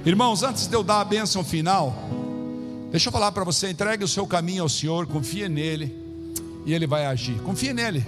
[0.04, 1.94] Irmãos, antes de eu dar a bênção final,
[2.96, 5.94] Deixa eu falar para você: entregue o seu caminho ao Senhor, confie nele
[6.64, 7.38] e ele vai agir.
[7.42, 8.02] Confie nele.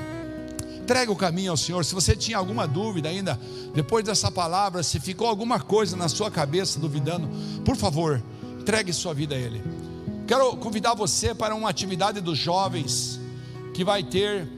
[0.81, 1.85] Entregue o caminho ao Senhor.
[1.85, 3.39] Se você tinha alguma dúvida ainda,
[3.75, 7.29] depois dessa palavra, se ficou alguma coisa na sua cabeça duvidando,
[7.67, 8.23] por favor,
[8.59, 9.63] entregue sua vida a Ele.
[10.27, 13.21] Quero convidar você para uma atividade dos jovens
[13.75, 14.49] que vai ter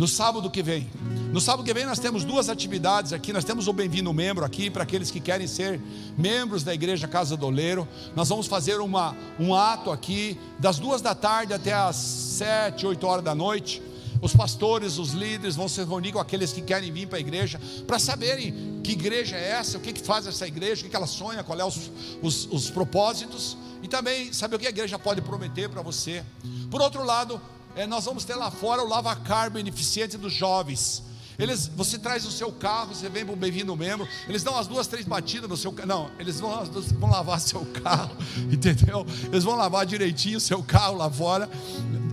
[0.00, 0.88] no sábado que vem.
[1.30, 3.34] No sábado que vem nós temos duas atividades aqui.
[3.34, 5.78] Nós temos o Bem-vindo Membro aqui para aqueles que querem ser
[6.16, 7.86] membros da Igreja Casa do Oleiro.
[8.16, 13.06] Nós vamos fazer uma, um ato aqui das duas da tarde até as sete, oito
[13.06, 13.82] horas da noite.
[14.22, 17.60] Os pastores, os líderes vão se reunir com aqueles que querem vir para a igreja
[17.86, 20.96] para saberem que igreja é essa, o que, que faz essa igreja, o que, que
[20.96, 21.90] ela sonha, qual é os,
[22.22, 26.24] os, os propósitos e também saber o que a igreja pode prometer para você.
[26.70, 27.38] Por outro lado,
[27.76, 31.02] é, nós vamos ter lá fora o lavacar beneficente dos jovens.
[31.38, 34.66] Eles, você traz o seu carro, você vem para o bem-vindo membro, eles dão as
[34.66, 35.88] duas, três batidas no seu carro.
[35.88, 36.64] Não, eles vão,
[36.98, 38.14] vão lavar seu carro,
[38.52, 39.06] entendeu?
[39.24, 41.48] Eles vão lavar direitinho o seu carro lá fora.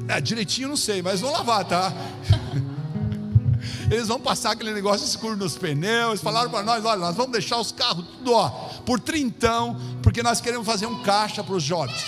[0.07, 1.91] É, direitinho não sei, mas vão lavar, tá?
[3.91, 6.21] eles vão passar aquele negócio escuro nos pneus.
[6.21, 8.49] Falaram para nós: olha, nós vamos deixar os carros tudo ó,
[8.85, 12.01] por trintão, porque nós queremos fazer um caixa para os jovens.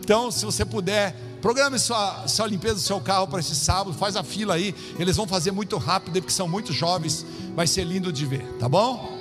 [0.00, 4.16] Então, se você puder, programe sua, sua limpeza do seu carro para esse sábado, faz
[4.16, 4.74] a fila aí.
[4.98, 7.24] Eles vão fazer muito rápido, porque são muito jovens.
[7.54, 9.18] Vai ser lindo de ver, tá bom?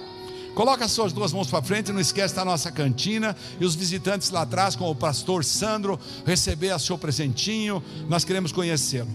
[0.57, 4.31] Coloca as suas duas mãos para frente, não esquece da nossa cantina e os visitantes
[4.31, 7.83] lá atrás, com o pastor Sandro, receber o seu presentinho.
[8.09, 9.09] Nós queremos conhecê-lo.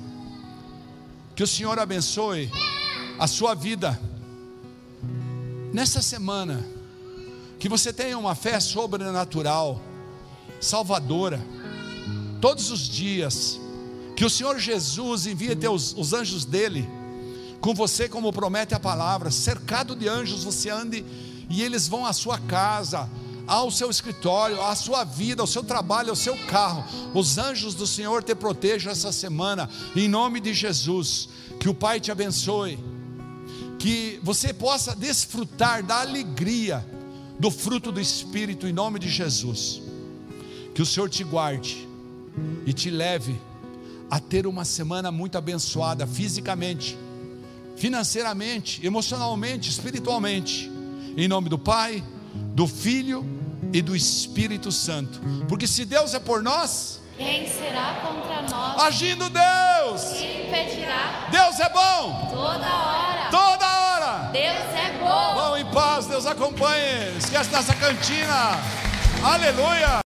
[1.34, 2.48] Que o Senhor abençoe
[3.18, 4.00] a sua vida
[5.72, 6.64] nessa semana.
[7.58, 9.80] Que você tenha uma fé sobrenatural,
[10.60, 11.40] salvadora,
[12.42, 13.58] todos os dias.
[14.16, 16.86] Que o Senhor Jesus envie teus, os anjos dele
[17.60, 21.04] com você, como promete a palavra, cercado de anjos, você ande
[21.48, 23.08] e eles vão à sua casa,
[23.46, 26.84] ao seu escritório, à sua vida, ao seu trabalho, ao seu carro.
[27.14, 31.28] Os anjos do Senhor te protejam essa semana, em nome de Jesus.
[31.60, 32.76] Que o Pai te abençoe,
[33.78, 36.84] que você possa desfrutar da alegria
[37.38, 39.80] do fruto do Espírito, em nome de Jesus.
[40.74, 41.91] Que o Senhor te guarde
[42.66, 43.40] e te leve
[44.10, 46.96] a ter uma semana muito abençoada fisicamente,
[47.76, 50.70] financeiramente, emocionalmente, espiritualmente.
[51.16, 52.02] Em nome do Pai,
[52.54, 53.24] do Filho
[53.72, 55.20] e do Espírito Santo.
[55.48, 58.80] Porque se Deus é por nós, Quem será contra nós?
[58.82, 61.28] agindo Deus, Quem impedirá?
[61.30, 63.30] Deus é bom Toda hora.
[63.30, 64.30] toda hora.
[64.32, 65.34] Deus é bom.
[65.34, 67.16] Vão em paz, Deus acompanhe.
[67.18, 68.58] Esquece dessa cantina.
[69.22, 70.00] Aleluia.